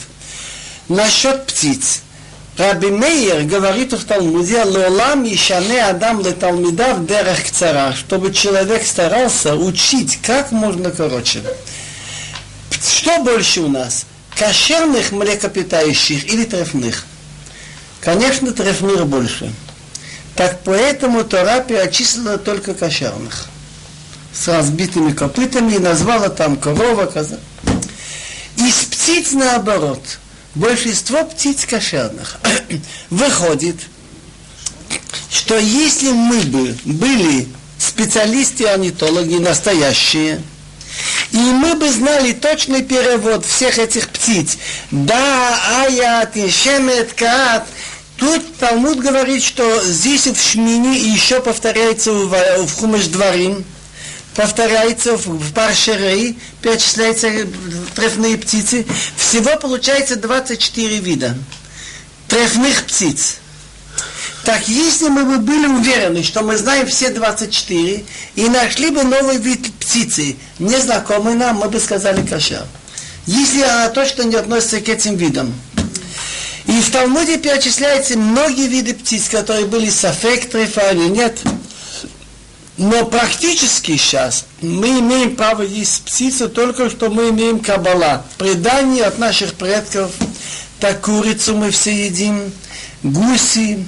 [0.87, 2.01] Насчет птиц.
[2.56, 9.56] Раби Мейер говорит в Талмуде, «Лолам ишане адам леталмида в дерех кцара», чтобы человек старался
[9.56, 11.42] учить как можно короче.
[12.70, 14.06] Что больше у нас?
[14.38, 17.06] Кошерных млекопитающих или трефных?
[18.00, 19.52] Конечно, трефных больше.
[20.36, 23.48] Так поэтому Тора перечислила только кошерных
[24.32, 27.38] с разбитыми копытами и назвала там корова, коза.
[28.56, 30.00] Из птиц наоборот.
[30.54, 32.38] Большинство птиц кошерных.
[33.10, 33.76] Выходит,
[35.30, 37.48] что если мы бы были
[37.78, 40.40] специалисты-орнитологи настоящие,
[41.32, 44.58] и мы бы знали точный перевод всех этих птиц,
[44.92, 47.66] да, аят, шемет, каат,
[48.16, 52.28] Тут Талмуд говорит, что здесь в Шмине и еще повторяется в,
[52.64, 53.64] в Хумеш Дворим,
[54.34, 57.30] повторяется в паршерей, перечисляются
[57.94, 58.86] трефные птицы.
[59.16, 61.36] Всего получается 24 вида
[62.28, 63.36] трефных птиц.
[64.44, 68.04] Так если мы бы были уверены, что мы знаем все 24,
[68.34, 72.66] и нашли бы новый вид птицы, незнакомый нам, мы бы сказали каша.
[73.26, 75.54] Если она точно не относится к этим видам.
[76.66, 81.38] И в Талмуде перечисляются многие виды птиц, которые были сафек, трефа или нет.
[82.76, 88.24] Но практически сейчас мы имеем право есть птицу только что мы имеем кабала.
[88.36, 90.10] Предание от наших предков.
[90.80, 92.52] Так курицу мы все едим,
[93.02, 93.86] гуси,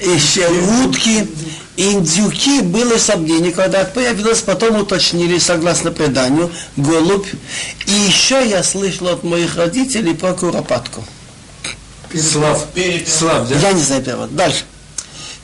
[0.00, 0.48] еще
[0.84, 1.28] утки,
[1.76, 7.26] индюки было сомнение, когда появилось, потом уточнили, согласно преданию, голубь.
[7.86, 11.04] И еще я слышал от моих родителей про куропатку.
[12.14, 12.66] Слав.
[13.06, 13.58] Слав, да?
[13.58, 14.34] Я не знаю перевод.
[14.34, 14.64] Дальше.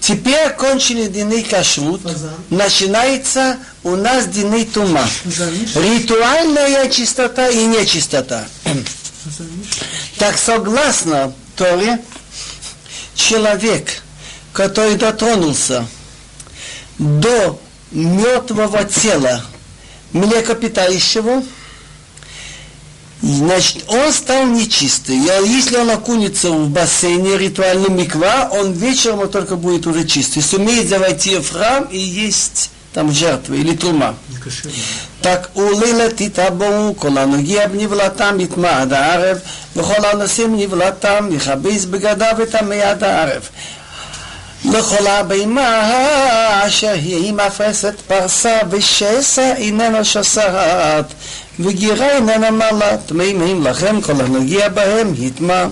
[0.03, 2.01] Теперь кончили дины кашрут,
[2.51, 5.09] начинается у нас дины тума.
[5.77, 8.45] Ритуальная чистота и нечистота.
[10.19, 12.01] Так согласно Торе,
[13.15, 14.03] человек,
[14.53, 15.87] который дотронулся
[16.99, 17.61] до
[17.93, 19.45] мертвого тела
[20.13, 21.45] млекопитающего,
[23.23, 25.17] Значит, он стал нечистый.
[25.17, 30.43] И если он окунется в бассейне ритуальный миква, он вечером он только будет уже чистый.
[30.43, 34.17] Сумеет зайти в храм и есть там жертвы или трума.
[35.23, 39.39] Так улила титабу, кола ноги обнивла итма адаарев,
[39.75, 42.37] вхола носим невла там, и хабиз бегада.
[44.66, 51.14] לכל הבהמה אשר היא מפרסת פרסה ושסע איננה שסעת
[51.60, 55.66] וגירה איננה מעלה, טמאים הם לכם, כל הנוגע בהם יטמע.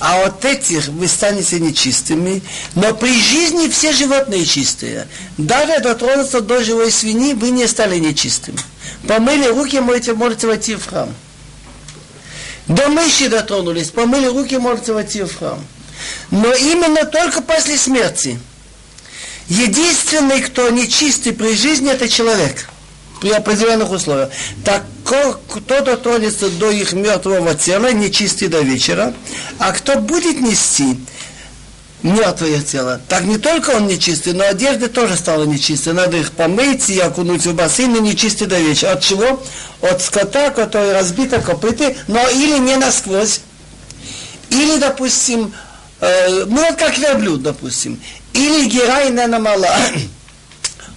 [0.00, 2.42] а от этих вы станете нечистыми,
[2.74, 5.06] но при жизни все животные чистые.
[5.36, 8.58] Даже дотронуться до живой свиньи, вы не стали нечистыми.
[9.06, 11.14] Помыли руки, можете, можете войти в храм.
[12.66, 15.62] До мыши дотронулись, помыли руки, можете войти в храм.
[16.31, 18.39] Но именно только после смерти.
[19.47, 22.67] Единственный, кто нечистый при жизни, это человек.
[23.21, 24.29] При определенных условиях.
[24.63, 29.13] Так кто дотронется до их мертвого тела, нечистый до вечера,
[29.59, 30.97] а кто будет нести,
[32.01, 33.01] мертвое тело.
[33.07, 35.93] Так не только он нечистый, но одежда тоже стала нечистой.
[35.93, 38.93] Надо их помыть и окунуть в бассейн и нечистый до вечера.
[38.93, 39.41] От чего?
[39.81, 43.41] От скота, который разбито копыты, но или не насквозь,
[44.49, 45.53] или, допустим,
[46.05, 47.99] э, ну вот как верблюд, допустим,
[48.33, 49.75] или герай не намала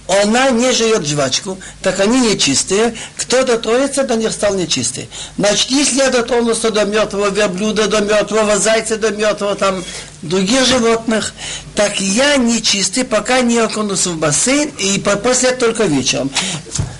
[0.08, 2.94] она не жует жвачку, так они нечистые.
[3.16, 5.08] Кто дотронется, до них стал нечистый.
[5.38, 9.82] Значит, если я дотронулся до мертвого верблюда, до мертвого зайца, до мертвого там
[10.20, 11.32] других животных,
[11.74, 16.30] так я нечистый, пока не окунулся в бассейн, и после только вечером.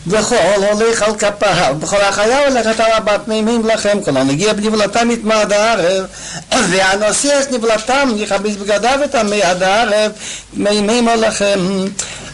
[0.07, 5.53] וכל הולך על כפיו, בכל החיה הולכת על הבת מימים לכם, כל הנגיע בנבלתם יתמד
[5.53, 6.05] הערב,
[6.53, 10.12] והנוסע את נבלתם יכבס בגדיו את המי עד הערב,
[10.55, 11.61] מימים לכם.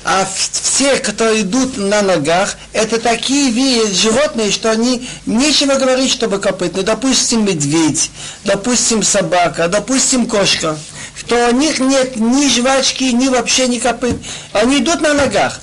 [0.08, 6.38] А все, кто идут на ногах, это такие виды, животные, что они нечего говорить, чтобы
[6.38, 6.84] копытные.
[6.84, 8.12] Допустим, медведь,
[8.44, 10.78] допустим, собака, допустим, кошка.
[11.18, 14.16] Что у них нет ни жвачки, ни вообще ни копыт.
[14.54, 15.60] Они идут на ногах.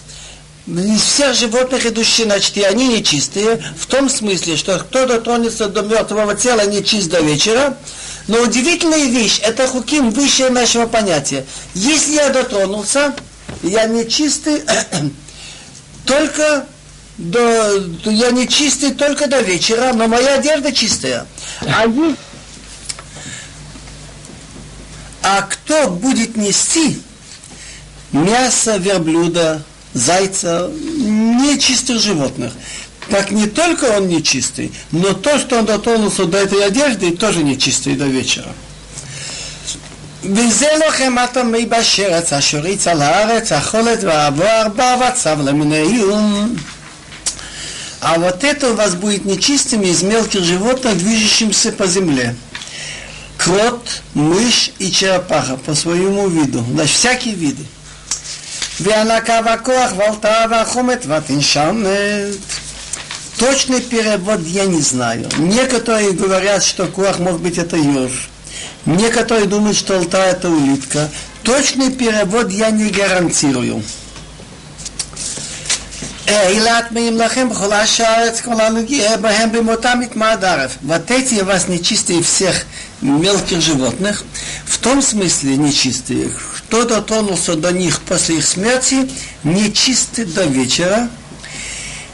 [0.67, 5.83] Из всех животных, идущие значит, и они нечистые, в том смысле, что кто дотронется до
[5.83, 7.77] мертвого тела, не чист до вечера,
[8.27, 11.45] но удивительная вещь, это хуким выше нашего понятия.
[11.75, 13.15] Если я дотронулся,
[13.63, 14.63] я не чистый
[16.07, 16.67] только
[17.19, 21.27] до, я не чистый только до вечера, но моя одежда чистая.
[21.61, 21.85] А,
[25.23, 27.01] а кто будет нести
[28.13, 29.63] мясо верблюда,
[29.95, 32.53] зайца, нечистых животных?
[33.11, 37.95] Так не только он нечистый, но то, что он дотронулся до этой одежды, тоже нечистый
[37.95, 38.53] до вечера.
[40.24, 46.56] וזה לכם הטמא בשרץ אשר יץ על הארץ, החולת והעבר במצב למינהיום.
[48.00, 52.36] А вот это у вас будет нечистыми из мелких животных, движущимся по земле.
[53.38, 56.64] Крот, мышь и черепаха по своему виду.
[56.72, 57.66] Значит, всякие виды.
[58.80, 62.36] והנקה והכוח ועלתה והחומת והתנשמת.
[63.38, 65.30] Точный перевод я не знаю.
[65.38, 68.30] Некоторые говорят, что куах может быть это еж.
[68.86, 71.10] Некоторые думают, что алта это улитка.
[71.44, 73.84] Точный перевод я не гарантирую.
[76.28, 80.72] אילת מאים לכם בכל השארץ כל הנגיע בהם במותם יתמד ערב.
[80.84, 82.66] Вот эти у вас нечистые всех
[83.02, 84.24] мелких животных,
[84.66, 89.10] в том смысле нечистые, кто дотронулся до них после их смерти,
[89.44, 91.08] нечистый до вечера,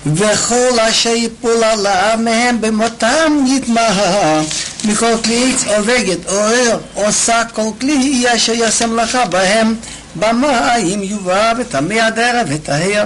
[0.05, 4.41] וכל אשר יפול עליו מהם במותם יתמהה
[4.85, 9.75] מכל כלי עץ עובגת עורר עושה כל כלי אשר ישם לך בהם
[10.15, 13.05] במים יובא וטמא הדרך וטהר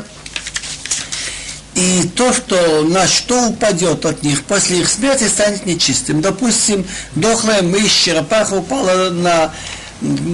[1.78, 6.22] и то, что на что упадет от них после их смерти, станет нечистым.
[6.22, 9.54] Допустим, дохлая мышь, черепаха упала на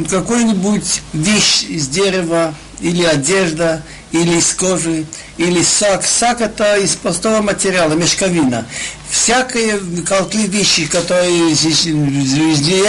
[0.09, 5.05] какую-нибудь вещь из дерева или одежда, или из кожи,
[5.37, 6.05] или сак.
[6.05, 8.65] Сак это из простого материала, мешковина.
[9.09, 11.53] Всякие колкли вещи, которые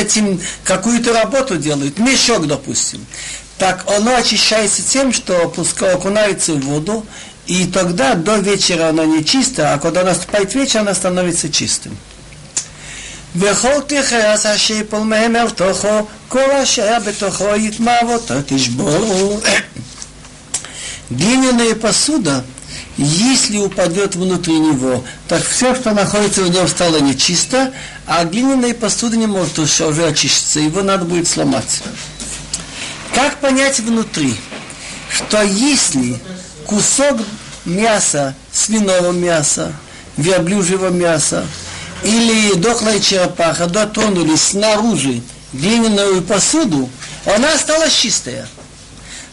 [0.00, 3.04] этим какую-то работу делают, мешок, допустим.
[3.58, 7.06] Так оно очищается тем, что пускай окунается в воду,
[7.46, 11.96] и тогда до вечера оно не чисто, а когда наступает вечер, оно становится чистым.
[13.36, 19.40] וכל תכעס אשר יפול מהם אל תוכו, כל אשר בתוכו יטמע אותו תשבור
[21.09, 22.43] глиняная посуда,
[22.97, 27.73] если упадет внутри него, так все, что находится в нем, стало нечисто,
[28.05, 31.81] а глиняная посуда не может уже, очиститься, его надо будет сломать.
[33.13, 34.35] Как понять внутри,
[35.11, 36.19] что если
[36.65, 37.19] кусок
[37.65, 39.73] мяса, свиного мяса,
[40.17, 41.45] верблюжьего мяса
[42.03, 45.21] или дохлая черепаха дотронулись снаружи
[45.53, 46.89] глиняную посуду,
[47.25, 48.47] она стала чистая–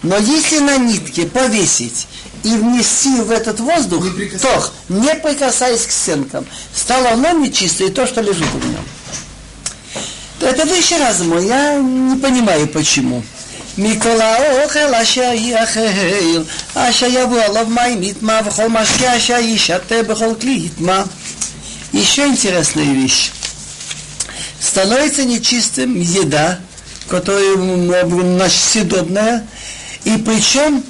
[0.03, 2.07] но если на нитке повесить
[2.43, 8.07] и внести в этот воздух, не то, не прикасаясь к стенкам, стало оно нечистое, то,
[8.07, 8.85] что лежит в нем.
[10.41, 13.23] Это выше разума, я не понимаю почему.
[13.77, 15.79] מכל האוכל אשר יאכל,
[16.75, 21.03] אשר יבוא עליו מים יטמע, וכל משקה אשר ישתה בכל כלי יטמע.
[21.93, 23.31] Еще интересная вещь.
[24.61, 26.59] становится нечистым еда,
[27.09, 29.45] которая значит, съедобная,
[30.06, 30.84] и причем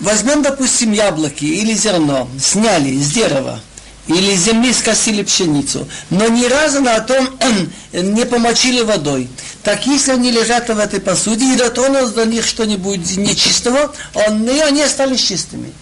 [0.00, 3.60] возьмем, допустим, яблоки или зерно, сняли с дерева,
[4.08, 7.28] или земли скосили пшеницу, но ни разу на том
[7.92, 9.28] не помочили водой.
[9.62, 14.84] Так если они лежат в этой посуде и дотронулось до них что-нибудь нечистого, они, они
[14.88, 15.72] стали чистыми.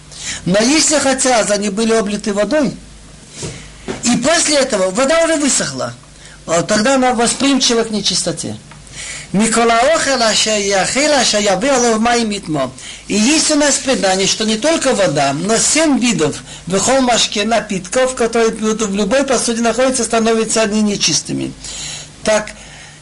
[0.45, 2.71] Но если хотя они были облиты водой,
[4.03, 5.95] и после этого вода уже высохла,
[6.67, 8.57] тогда она восприимчива к нечистоте.
[9.33, 12.71] Микола охела шаяхела шаябела в итмо.
[13.07, 18.13] И есть у нас предание, что не только вода, но семь видов в машке напитков,
[18.13, 21.51] которые в любой посуде находятся, становятся они нечистыми.
[22.23, 22.51] Так,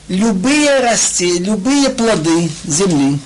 [0.07, 3.19] любые растения, любые плоды земли,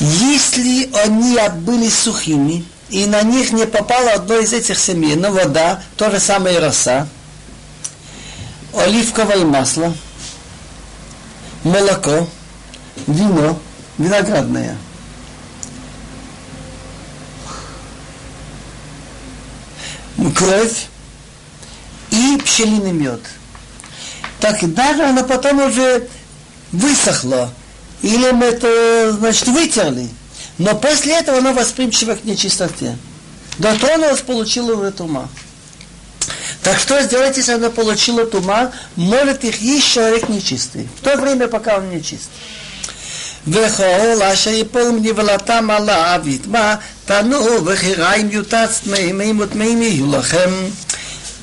[0.00, 5.82] если они были сухими, и на них не попало одно из этих семей, но вода,
[5.96, 7.08] то же самое роса,
[8.74, 9.96] оливковое масло–
[11.64, 12.26] молоко,
[13.06, 13.58] вино,
[13.98, 14.76] виноградное.
[20.36, 20.86] Кровь
[22.10, 23.20] и пчелиный мед.
[24.40, 26.08] Так даже она потом уже
[26.72, 27.52] высохла,
[28.02, 30.08] или мы это, значит, вытерли.
[30.58, 32.96] Но после этого она восприимчива к нечистоте.
[33.58, 35.28] Дотронулась, получила уже тума.
[36.63, 40.87] Так что сделать, если она получила тума, может их есть человек нечистый.
[40.99, 42.29] В то время, пока он нечист.
[43.47, 46.75] וכל אשר יפול מנבלתם על האבית, מה
[47.05, 50.49] תנו וחיריים יוטץ טמאים וטמאים יהיו לכם.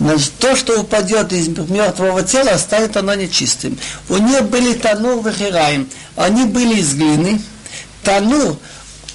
[0.00, 3.78] Значит, то, что упадет из мертвого тела, станет оно нечистым.
[4.08, 5.90] У нее были тану вахираем.
[6.16, 7.42] Они были из глины.
[8.02, 8.58] Тану,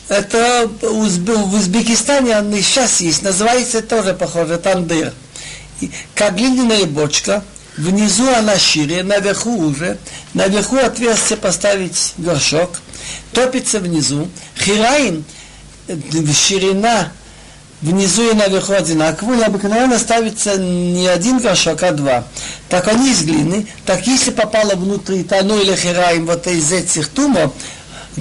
[0.09, 5.11] это в Узбекистане, он сейчас есть, называется тоже похоже, тандыр
[6.14, 7.44] как глиняная бочка,
[7.76, 9.98] внизу она шире, наверху уже,
[10.34, 12.80] наверху отверстие поставить горшок,
[13.32, 14.28] топится внизу,
[14.58, 15.24] хираин,
[16.32, 17.12] ширина
[17.80, 22.24] внизу и наверху одинаковую, и обыкновенно ставится не один горшок, а два.
[22.68, 27.52] Так они из глины, так если попало внутри тану или хираим вот из этих тумов,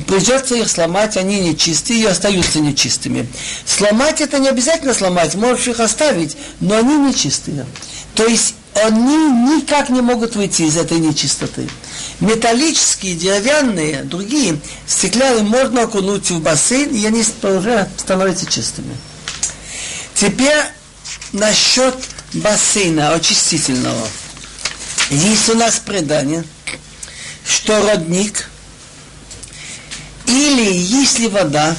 [0.08, 3.28] придется их сломать, они нечистые и остаются нечистыми.
[3.66, 7.66] Сломать это не обязательно сломать, можешь их оставить, но они нечистые.
[8.16, 9.16] То есть они
[9.58, 11.68] никак не могут выйти из этой нечистоты.
[12.20, 18.96] Металлические, деревянные, другие, стеклянные можно окунуть в бассейн, и они уже становятся чистыми.
[20.14, 20.66] Теперь
[21.34, 21.96] насчет
[22.34, 24.08] бассейна очистительного.
[25.10, 26.44] Есть у нас предание,
[27.44, 28.49] что родник–
[30.30, 31.76] или если вода,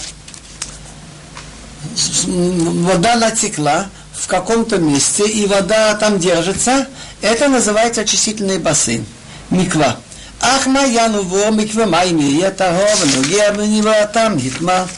[2.24, 6.88] вода натекла в каком-то месте, и вода там держится,
[7.22, 9.06] это называется очистительный бассейн,
[9.50, 9.96] миква.
[10.40, 14.88] Ахма януво миква майми, это говно, гербнива там хитма.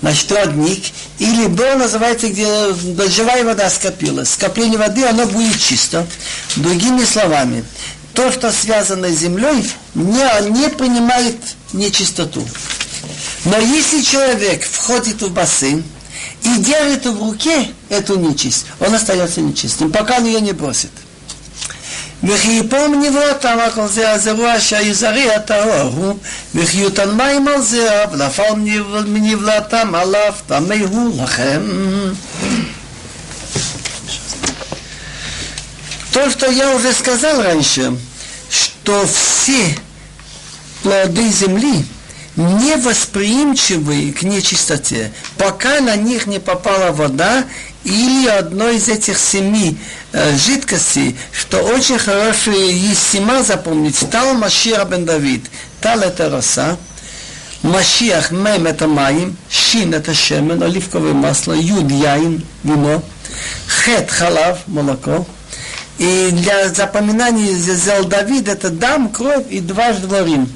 [0.00, 0.84] Значит, родник,
[1.18, 4.30] или бо называется, где дождевая вода скопилась.
[4.30, 6.06] Скопление воды, оно будет чисто.
[6.56, 7.64] Другими словами,
[8.15, 11.37] то, что связано с землей, не, не принимает
[11.73, 12.45] нечистоту.
[13.45, 15.83] Но если человек входит в бассейн
[16.43, 20.91] и держит в руке эту нечисть, он остается нечистым, пока он ее не бросит.
[22.23, 26.15] וכי יפול מנבלתם על כל זה, אז אירוע שהיזרי הטהור הוא,
[26.55, 28.53] וכי יותן מים על זה, ונפל
[29.07, 31.61] מנבלתם עליו, טמא הוא לכם.
[36.16, 37.94] То, что я уже сказал раньше,
[38.48, 39.76] что все
[40.82, 41.84] плоды земли–
[42.36, 47.44] невосприимчивые к нечистоте, пока на них не попала вода
[47.84, 49.76] или одно из этих семи
[50.12, 55.44] э, жидкостей, что очень хорошие есть сема запомнить, стал Машиах бен Давид,
[55.82, 56.78] тал это роса,
[57.60, 63.02] Машиах мем это маим, шин это шемен, оливковое масло, юд яин, вино,
[63.66, 65.26] хет халав, молоко,
[65.98, 70.48] и для запоминания взял Давид это дам, кровь и дважды варим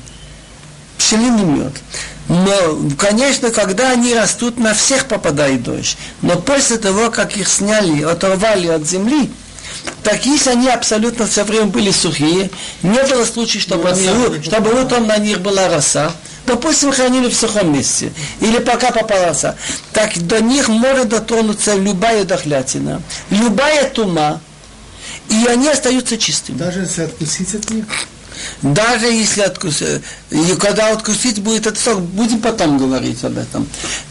[0.98, 1.72] пчелиный мед.
[2.28, 5.96] Но, конечно, когда они растут, на всех попадает дождь.
[6.22, 9.30] Но после того, как их сняли, оторвали от земли,
[10.04, 12.50] так если они абсолютно все время были сухие,
[12.82, 16.12] не было случая, чтобы, они, чтобы утром на них была роса,
[16.46, 19.56] допустим, хранили в сухом месте, или пока попала роса,
[19.92, 24.40] так до них может дотронуться любая дохлятина, любая тума,
[25.30, 26.58] и они остаются чистыми.
[26.58, 27.84] Даже если откусить от них?
[28.62, 33.68] Даже если откусить, и когда откусить будет этот сок, будем потом говорить об этом.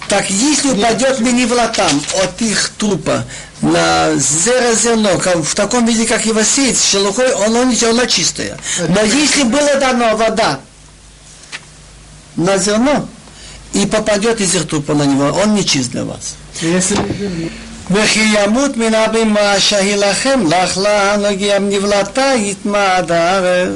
[0.08, 3.26] Так если упадет минивлатам от их трупа
[3.62, 8.58] на зерно, в таком виде, как его сеять, с шелухой, оно, оно чистое.
[8.88, 10.60] Но если было дано вода
[12.36, 13.08] на зерно,
[13.74, 16.36] и попадет из их трупа на него, он не чист для вас.
[16.62, 16.98] Если
[17.91, 23.69] וכי ימות מן הבימה שהילחם לך לה הנוגע נבלתה יטמע עד הערב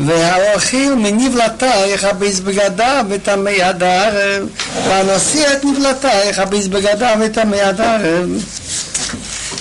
[0.00, 4.48] והאוכל מנבלתה יכבס בגדיו וטמא עד הערב
[4.88, 8.28] והנושא את נבלתה יכבס בגדיו וטמא עד הערב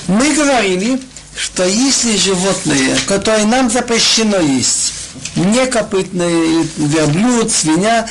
[0.08, 1.00] Мы говорили,
[1.36, 4.94] что если животные, которые нам запрещено есть,
[5.36, 8.06] некопытные верблюд, свинья,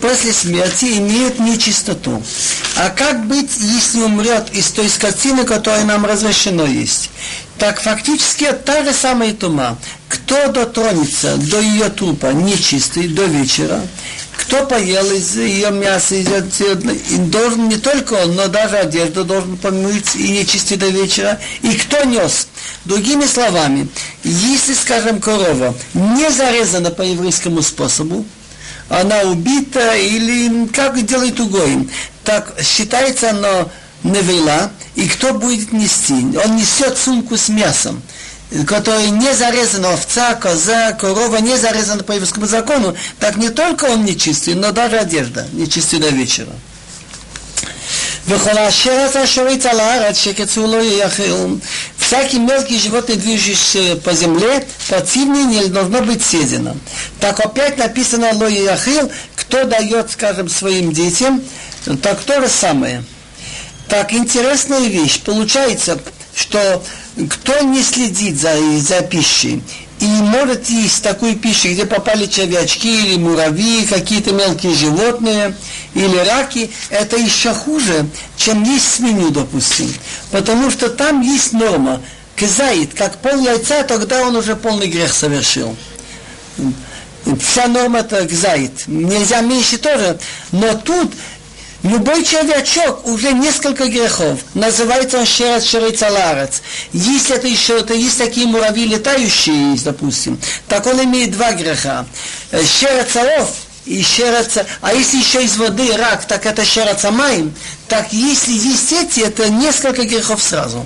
[0.00, 2.22] после смерти имеют нечистоту.
[2.76, 7.10] А как быть, если умрет из той скотины, которая нам разрешено есть?
[7.58, 9.78] Так фактически та же самая тума.
[10.08, 13.80] Кто дотронется до ее трупа нечистый до вечера,
[14.36, 16.74] кто поел из ее мяса, из ее,
[17.28, 21.38] должен не только он, но даже одежду должен помыть и не чистить до вечера.
[21.62, 22.48] И кто нес?
[22.84, 23.88] Другими словами,
[24.24, 28.24] если, скажем, корова не зарезана по еврейскому способу,
[28.89, 31.89] она убита или как делает угоим,
[32.23, 33.71] так считается оно
[34.03, 36.13] невела, и кто будет нести?
[36.13, 38.01] Он несет сумку с мясом
[38.67, 44.05] который не зарезан овца, коза, корова не зарезана по еврейскому закону, так не только он
[44.05, 46.53] нечистый, но даже одежда нечистый до вечера.
[48.27, 51.55] וכל אשר אתה שורץ על הארץ שקצור לא יאכל.
[52.10, 56.74] Всякий мелкий животный, движущийся по земле, противнее не должно быть съедено.
[57.20, 61.40] Так опять написано Ло Яхил, кто дает, скажем, своим детям,
[62.02, 63.04] так то же самое.
[63.88, 65.20] Так интересная вещь.
[65.20, 66.00] Получается,
[66.34, 66.82] что
[67.28, 69.62] кто не следит за, за пищей
[70.00, 75.54] и может есть такую пищу, где попали червячки или муравьи, какие-то мелкие животные
[75.94, 78.06] или раки, это еще хуже,
[78.36, 79.92] чем есть свинью, допустим.
[80.30, 82.00] Потому что там есть норма.
[82.36, 85.76] Кизаит, как пол яйца, тогда он уже полный грех совершил.
[87.38, 88.84] Вся норма это кзаит.
[88.86, 90.18] Нельзя меньше тоже.
[90.52, 91.12] Но тут
[91.82, 94.40] Любой червячок уже несколько грехов.
[94.52, 96.60] Называется он шерец шерецаларец.
[96.92, 100.38] Если это еще, это есть такие муравьи летающие, допустим,
[100.68, 102.04] так он имеет два греха.
[102.50, 103.50] Э, шерецалов
[103.85, 107.53] и шераца, а если еще из воды рак, так это шерацамаем,
[107.87, 110.85] так если есть эти, это несколько грехов сразу.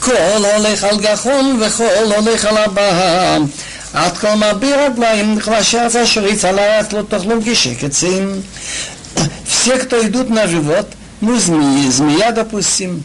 [0.00, 3.46] כל הולך על גחון וכל הולך על הבם.
[3.92, 8.42] עד כל מביע רגליים וכבשה אשר יצא לא תאכלו כשקצים.
[9.44, 10.88] все, кто идут на живот,
[11.20, 13.02] ну, змеи, змея, допустим,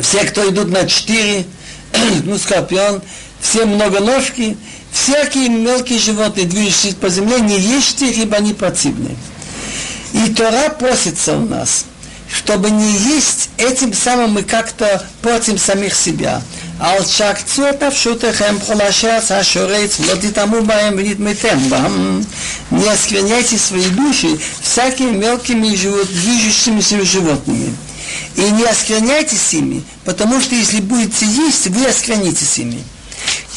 [0.00, 1.46] все, кто идут на четыре,
[2.24, 3.02] ну, скорпион,
[3.40, 4.56] все многоножки,
[4.92, 9.16] всякие мелкие животные, движущиеся по земле, не ешьте, ибо они противны.
[10.12, 11.86] И Тора просится у нас,
[12.30, 16.40] чтобы не есть, этим самым мы как-то против самих себя.
[16.80, 22.22] על שקצו את נפשותיכם בכל אשר עשה שורץ ולא תטמאו בהם ונטמאתם בהם.
[22.72, 27.74] Не оскверняйте свои души всякими мелкими живот, движущимися животными.
[28.36, 32.82] И не оскверняйтесь ими, потому что если будете есть, вы осквернитесь ими.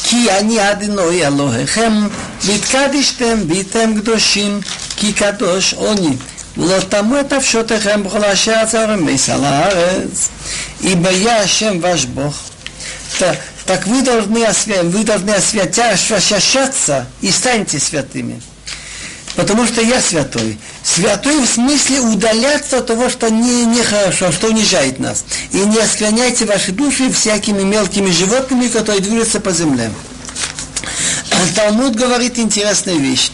[0.04, 1.92] כי אני אדינוי אלוהיכם,
[2.42, 4.60] והתקדישתם והייתם קדושים,
[4.96, 6.16] כי קדוש עוני.
[6.56, 10.28] ולא תמו את נפשותיכם בכל אשר עצרם על הארץ.
[10.80, 12.34] ибо я Ашем ваш Бог,
[13.18, 14.46] так, так вы должны,
[14.84, 18.40] вы должны освящаться и станьте святыми.
[19.35, 20.59] Потому что я святой.
[20.83, 25.25] Святой в смысле удаляться от того, что не, нехорошо, что унижает нас.
[25.51, 29.91] И не оскверняйте ваши души всякими мелкими животными, которые движутся по земле.
[31.55, 33.31] Талмуд говорит интересную вещь.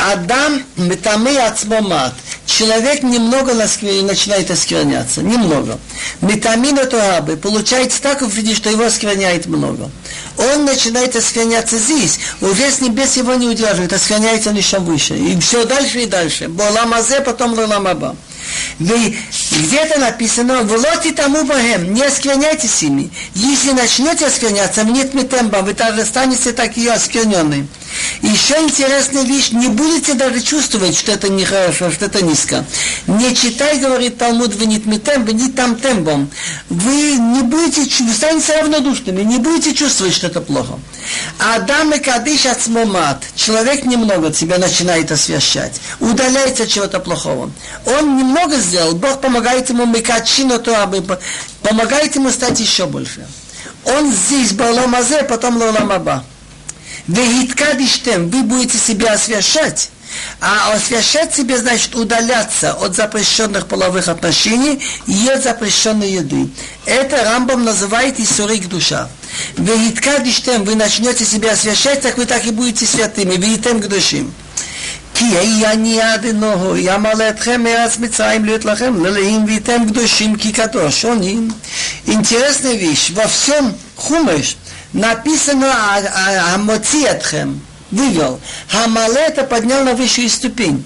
[0.00, 2.14] Адам метамы ацмомат
[2.46, 5.78] человек немного начинает оскверняться, немного.
[6.20, 9.90] Метамина туабы получается так в виде, что его оскверняет много.
[10.36, 15.16] Он начинает оскверняться здесь, уже с небес его не удерживает, оскверняется он еще выше.
[15.16, 16.48] И все дальше и дальше.
[16.48, 18.16] Боламазе, потом ламаба.
[19.50, 23.10] Вы где-то написано, влоти тому богем, не оскверняйтесь ими.
[23.34, 27.66] Если начнете оскверняться, нет метемба, вы также станете такие оскверненные.
[28.22, 32.64] Еще интересная вещь, не будете даже чувствовать, что это нехорошо, что это низко.
[33.06, 36.30] Не читай, говорит Талмуд, вы не тметем, вы не там тембом.
[36.68, 40.78] Вы не будете, вы станете равнодушными, не будете чувствовать, что это плохо.
[41.38, 43.24] Адам и Кадиш от смомат.
[43.34, 45.80] Человек немного тебя начинает освящать.
[45.98, 47.50] Удаляется чего-то плохого.
[47.86, 50.86] Он немного сделал, Бог помогает ему микачину то,
[51.62, 53.26] помогает ему стать еще больше.
[53.84, 56.24] Он здесь, Баламазе, потом Лоламаба.
[57.06, 59.88] Вегиткадиштем, вы будете себя освящать.
[60.40, 66.50] А освящать себе значит удаляться от запрещенных половых отношений и от запрещенной еды.
[66.84, 69.08] Это Рамбам называет Исурик душа.
[69.56, 73.36] Вегиткадиштем, вы начнете себя освящать, так вы так и будете святыми.
[73.36, 74.34] Вегитем к душим.
[75.19, 81.51] כי אני אדנוהו, ימלא אתכם מארץ מצרים להיות לכם ללאים וייתם קדושים כי קדוש עונים.
[82.07, 84.57] Интересная вещь, во всем Хумеш
[84.93, 85.73] написано
[86.53, 88.39] «Амоци Атхем», вывел.
[88.69, 90.83] Хамале это поднял на высшую ступень.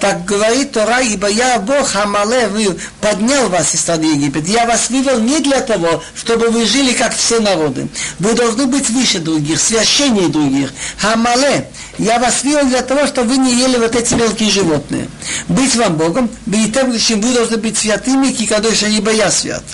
[0.00, 4.46] Так говорит Тора, ибо я Бог Хамале, вы поднял вас из страны Египет.
[4.46, 7.88] Я вас вывел не для того, чтобы вы жили как все народы.
[8.18, 10.72] Вы должны быть выше других, священнее других.
[10.98, 15.08] Хамале, я вас вывел для того, чтобы вы не ели вот эти мелкие животные.
[15.48, 19.64] Быть вам Богом, быть тем, чем вы должны быть святыми, кикадоша, ибо я свят.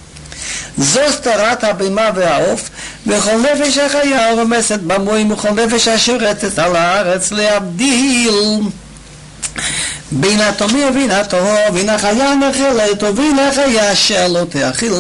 [0.79, 2.71] זו סתרת הבהמה והעוף,
[3.07, 8.61] וכל נפש החיה הרומסת במים וכל נפש השורתת על הארץ להבדיל.
[10.13, 14.93] בין התומי ובין הטהור, בין החיה הנחלת ובין החיה שלא תאכיל.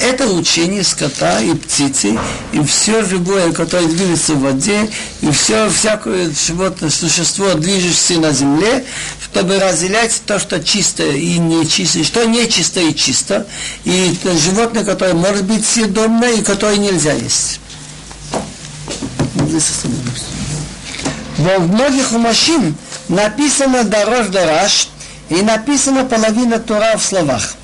[0.00, 2.16] Это учение скота и птицы,
[2.52, 4.88] и все живое, которое движется в воде,
[5.20, 8.84] и все, всякое животное, существо, движущееся на земле,
[9.24, 13.48] чтобы разделять то, что чисто и нечисто, что нечисто и чисто,
[13.84, 17.58] и животное, которое может быть съедобное и которое нельзя есть.
[21.37, 22.75] Во многих мужчин
[23.09, 24.89] написано дорож дорож
[25.29, 27.55] и написано половина Тура в словах.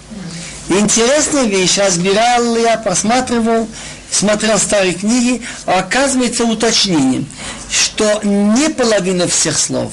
[0.69, 3.67] Интересная вещь, разбирал я, просматривал,
[4.11, 7.27] смотрел старые книги, оказывается уточнением,
[7.69, 9.91] что не половина всех слов,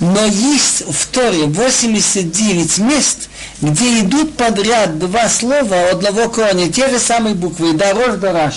[0.00, 3.28] но есть в Торе 89 мест,
[3.60, 8.54] где идут подряд два слова одного корня, те же самые буквы, дорож дорож.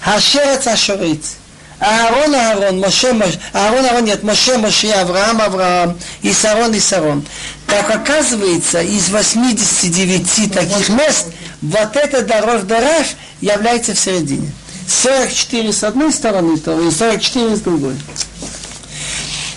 [0.00, 1.36] Хашерец ашорец.
[1.80, 7.24] Аарон, Аарон, Моше, Моше, Аарон, Аарон, нет, Моше, Моше, Авраам, Авраам, Исарон, Исарон.
[7.66, 11.28] Так оказывается, из 89 таких мест,
[11.62, 13.06] вот это дорож дорож
[13.40, 14.50] является в середине.
[14.86, 17.94] 44 с одной стороны и 44 с другой.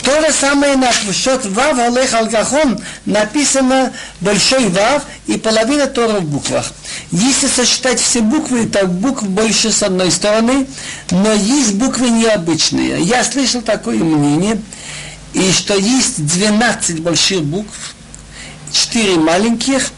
[0.04, 6.26] То же самое на счет Вав Алех Алгахон написано большой Вав и половина Тора в
[6.26, 6.74] буквах.
[7.12, 10.68] Если сосчитать все буквы, то букв больше с одной стороны,
[11.10, 13.02] но есть буквы необычные.
[13.02, 14.62] Я слышал такое мнение,
[15.34, 17.96] и что есть 12 больших букв,
[18.74, 19.92] 4 маленьких,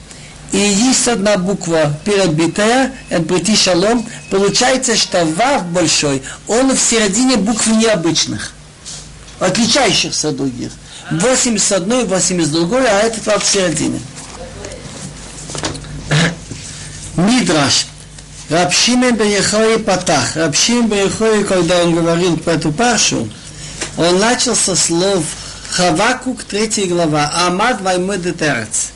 [0.51, 7.65] и есть одна буква перебитая, Энприти Шалом, получается, что Вав большой, он в середине букв
[7.65, 8.54] необычных
[9.39, 10.71] отличающихся от других.
[11.11, 13.99] 8 с одной, 8 с другой, а этот вот в середине.
[17.15, 17.87] Мидраш.
[18.49, 20.35] Рабшимен Бехой Патах.
[20.35, 23.29] Рабшимен Бехой, когда он говорил про эту паршу,
[23.97, 25.23] он начал со слов
[25.71, 28.91] Хавакук, третья глава, Амад Ваймеды Терец.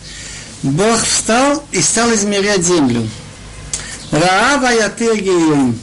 [0.61, 3.09] Бог встал и стал измерять землю.
[4.11, 5.79] Раава Ятыр Геюим.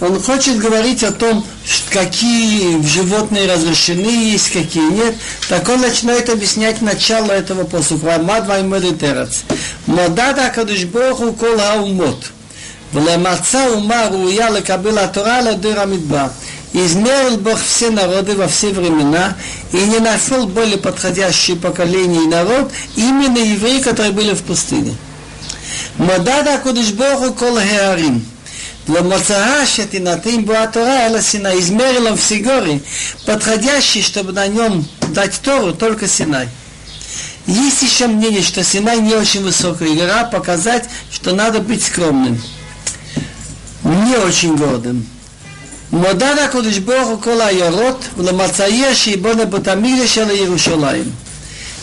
[0.00, 1.44] Он хочет говорить о том,
[1.90, 5.14] какие животные разрешены есть, какие нет.
[5.48, 8.18] Так он начинает объяснять начало этого посуха.
[8.18, 9.42] Мадвай медитерец.
[9.86, 12.30] Мадада кадыш боху кол хаумот.
[12.92, 16.32] Влемаца ума руя лекабила тора ладыра мидба.
[16.72, 19.36] Измерил Бог все народы во все времена
[19.72, 24.94] и не нашел более подходящие поколения и народ, именно евреи, которые были в пустыне.
[25.96, 28.24] Мадада кадыш боху кол хеарим.
[28.87, 31.59] למוצאה שתינתן בו התורה, אלא Синай.
[31.59, 32.81] Измерил он все горы,
[33.25, 36.49] подходящие, чтобы на нем дать Тору, только Синай.
[37.47, 42.41] Есть еще мнение, что Синай не очень высокая гора, показать, что надо быть скромным.
[43.83, 45.05] Не очень гордым.
[45.93, 51.11] מודד הקדוש ברוך הוא כל העיירות ולמצאיה שיבונה בתמיד של ירושלים.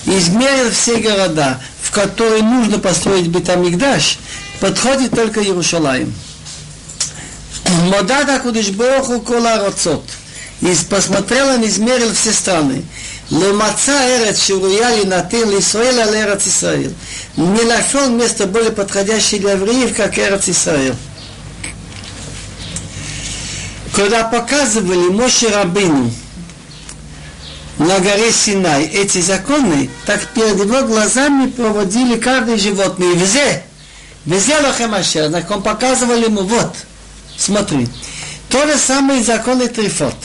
[0.06, 4.18] Измерил все города, в которые нужно построить Бетамикдаш,
[4.58, 6.14] подходит только Иерусалим.
[7.69, 10.03] Модад Акудыш Боху Кола Роцот.
[10.61, 12.83] И посмотрел он, измерил все страны.
[13.29, 16.93] Лемаца Эрец Шуруяли Натин Исраэль ал Эрец Исраэль.
[17.35, 20.95] Не нашел место более подходящее для евреев, как Эрец Исраэль.
[23.93, 26.11] Когда показывали Моше Рабину
[27.77, 33.11] на горе Синай эти законы, так перед его глазами проводили каждое животное.
[33.13, 33.63] И везде,
[34.25, 36.75] везде Лохемашер, так он показывал ему, вот,
[37.37, 37.87] Смотри.
[38.49, 40.15] То же самое законы Трифот.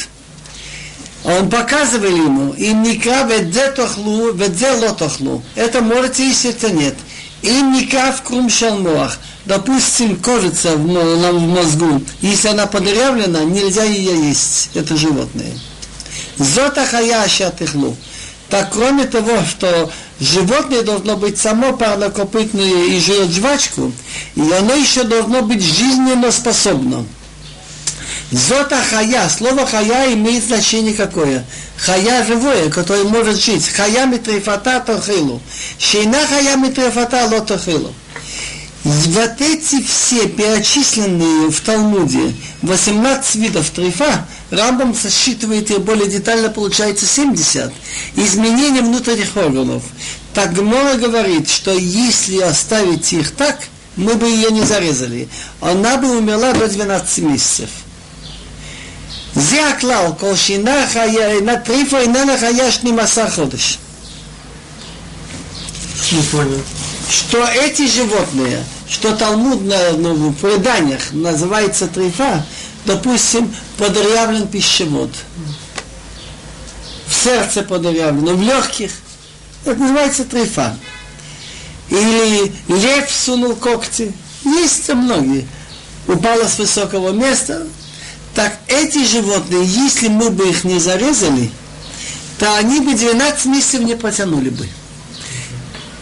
[1.24, 5.42] Он показывал ему, им никра ведзе тохлу, ведзе лотохлу.
[5.54, 6.94] Это можете есть, это нет.
[7.42, 9.18] Им никав крум шалмоах.
[9.44, 14.70] Допустим, кожица в, в мозгу, если она подырявлена, нельзя ее есть.
[14.74, 15.52] Это животное.
[16.38, 17.96] Зота хаяша тыхлу.
[18.48, 19.90] Так кроме того, что
[20.20, 23.92] животное должно быть само парнокопытное и жует жвачку,
[24.36, 27.04] и оно еще должно быть жизненно способно.
[28.30, 31.44] Зота хая, слово хая имеет значение какое?
[31.76, 33.66] Хая живое, которое может жить.
[33.68, 35.40] Хая митрифата тохилу.
[35.78, 37.92] Шейна хая митрифата лотохилу.
[38.84, 42.32] Вот эти все перечисленные в Талмуде
[42.62, 47.71] 18 видов трифа, Рамбам сосчитывает их более детально, получается 70.
[48.15, 49.83] Изменения внутренних органов.
[50.33, 53.59] Так Гмора говорит, что если оставить их так,
[53.95, 55.29] мы бы ее не зарезали.
[55.61, 57.69] Она бы умерла до 12 месяцев.
[59.35, 63.77] זה הכלל, כל שינה חיה, אינה טריפה איננה חיה 12 חודש.
[66.11, 66.61] Не понял.
[67.09, 72.45] Что эти животные, что Талмуд на, ну, в преданиях называется трифа,
[72.84, 75.10] допустим, подырявлен пищевод.
[77.06, 78.92] В сердце подырявлено, в легких.
[79.64, 80.76] Это называется трифа.
[81.90, 84.12] Или лев сунул когти.
[84.44, 85.46] Есть многие.
[86.06, 87.66] Упало с высокого места,
[88.34, 91.50] так эти животные, если мы бы их не зарезали,
[92.38, 94.68] то они бы 12 месяцев не потянули бы.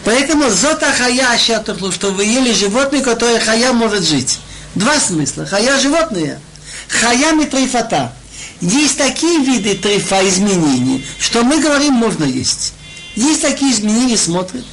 [0.04, 4.38] Поэтому зота хая ашатухлу, что вы ели животные, которые хая может жить.
[4.74, 5.44] Два смысла.
[5.44, 6.40] Хая животные.
[6.88, 8.12] Хая митрифата.
[8.60, 12.72] Есть такие виды трифа изменений, что мы говорим, можно есть.
[13.14, 14.64] Есть такие изменения, смотрят.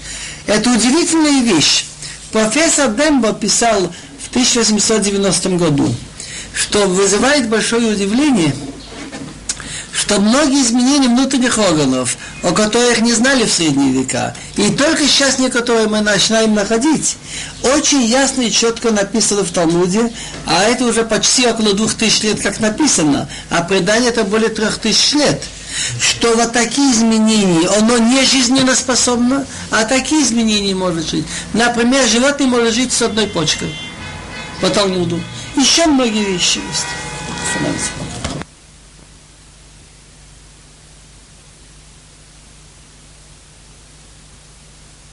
[0.48, 1.86] Это удивительная вещь.
[2.32, 3.94] Профессор Дембо писал
[4.24, 5.94] в 1890 году,
[6.54, 8.56] что вызывает большое удивление,
[9.96, 15.40] что многие изменения внутренних органов, о которых не знали в средние века, и только сейчас
[15.40, 17.16] некоторые мы начинаем находить,
[17.64, 20.12] очень ясно и четко написано в Талмуде,
[20.46, 24.80] а это уже почти около двух тысяч лет как написано, а предание это более трех
[24.80, 25.42] тысяч лет,
[26.02, 31.26] что вот такие изменения, оно не жизненно способно, а такие изменения может жить.
[31.54, 33.74] Например, животное может жить с одной почкой
[34.60, 35.22] по Талмуду.
[35.56, 38.05] Еще многие вещи есть.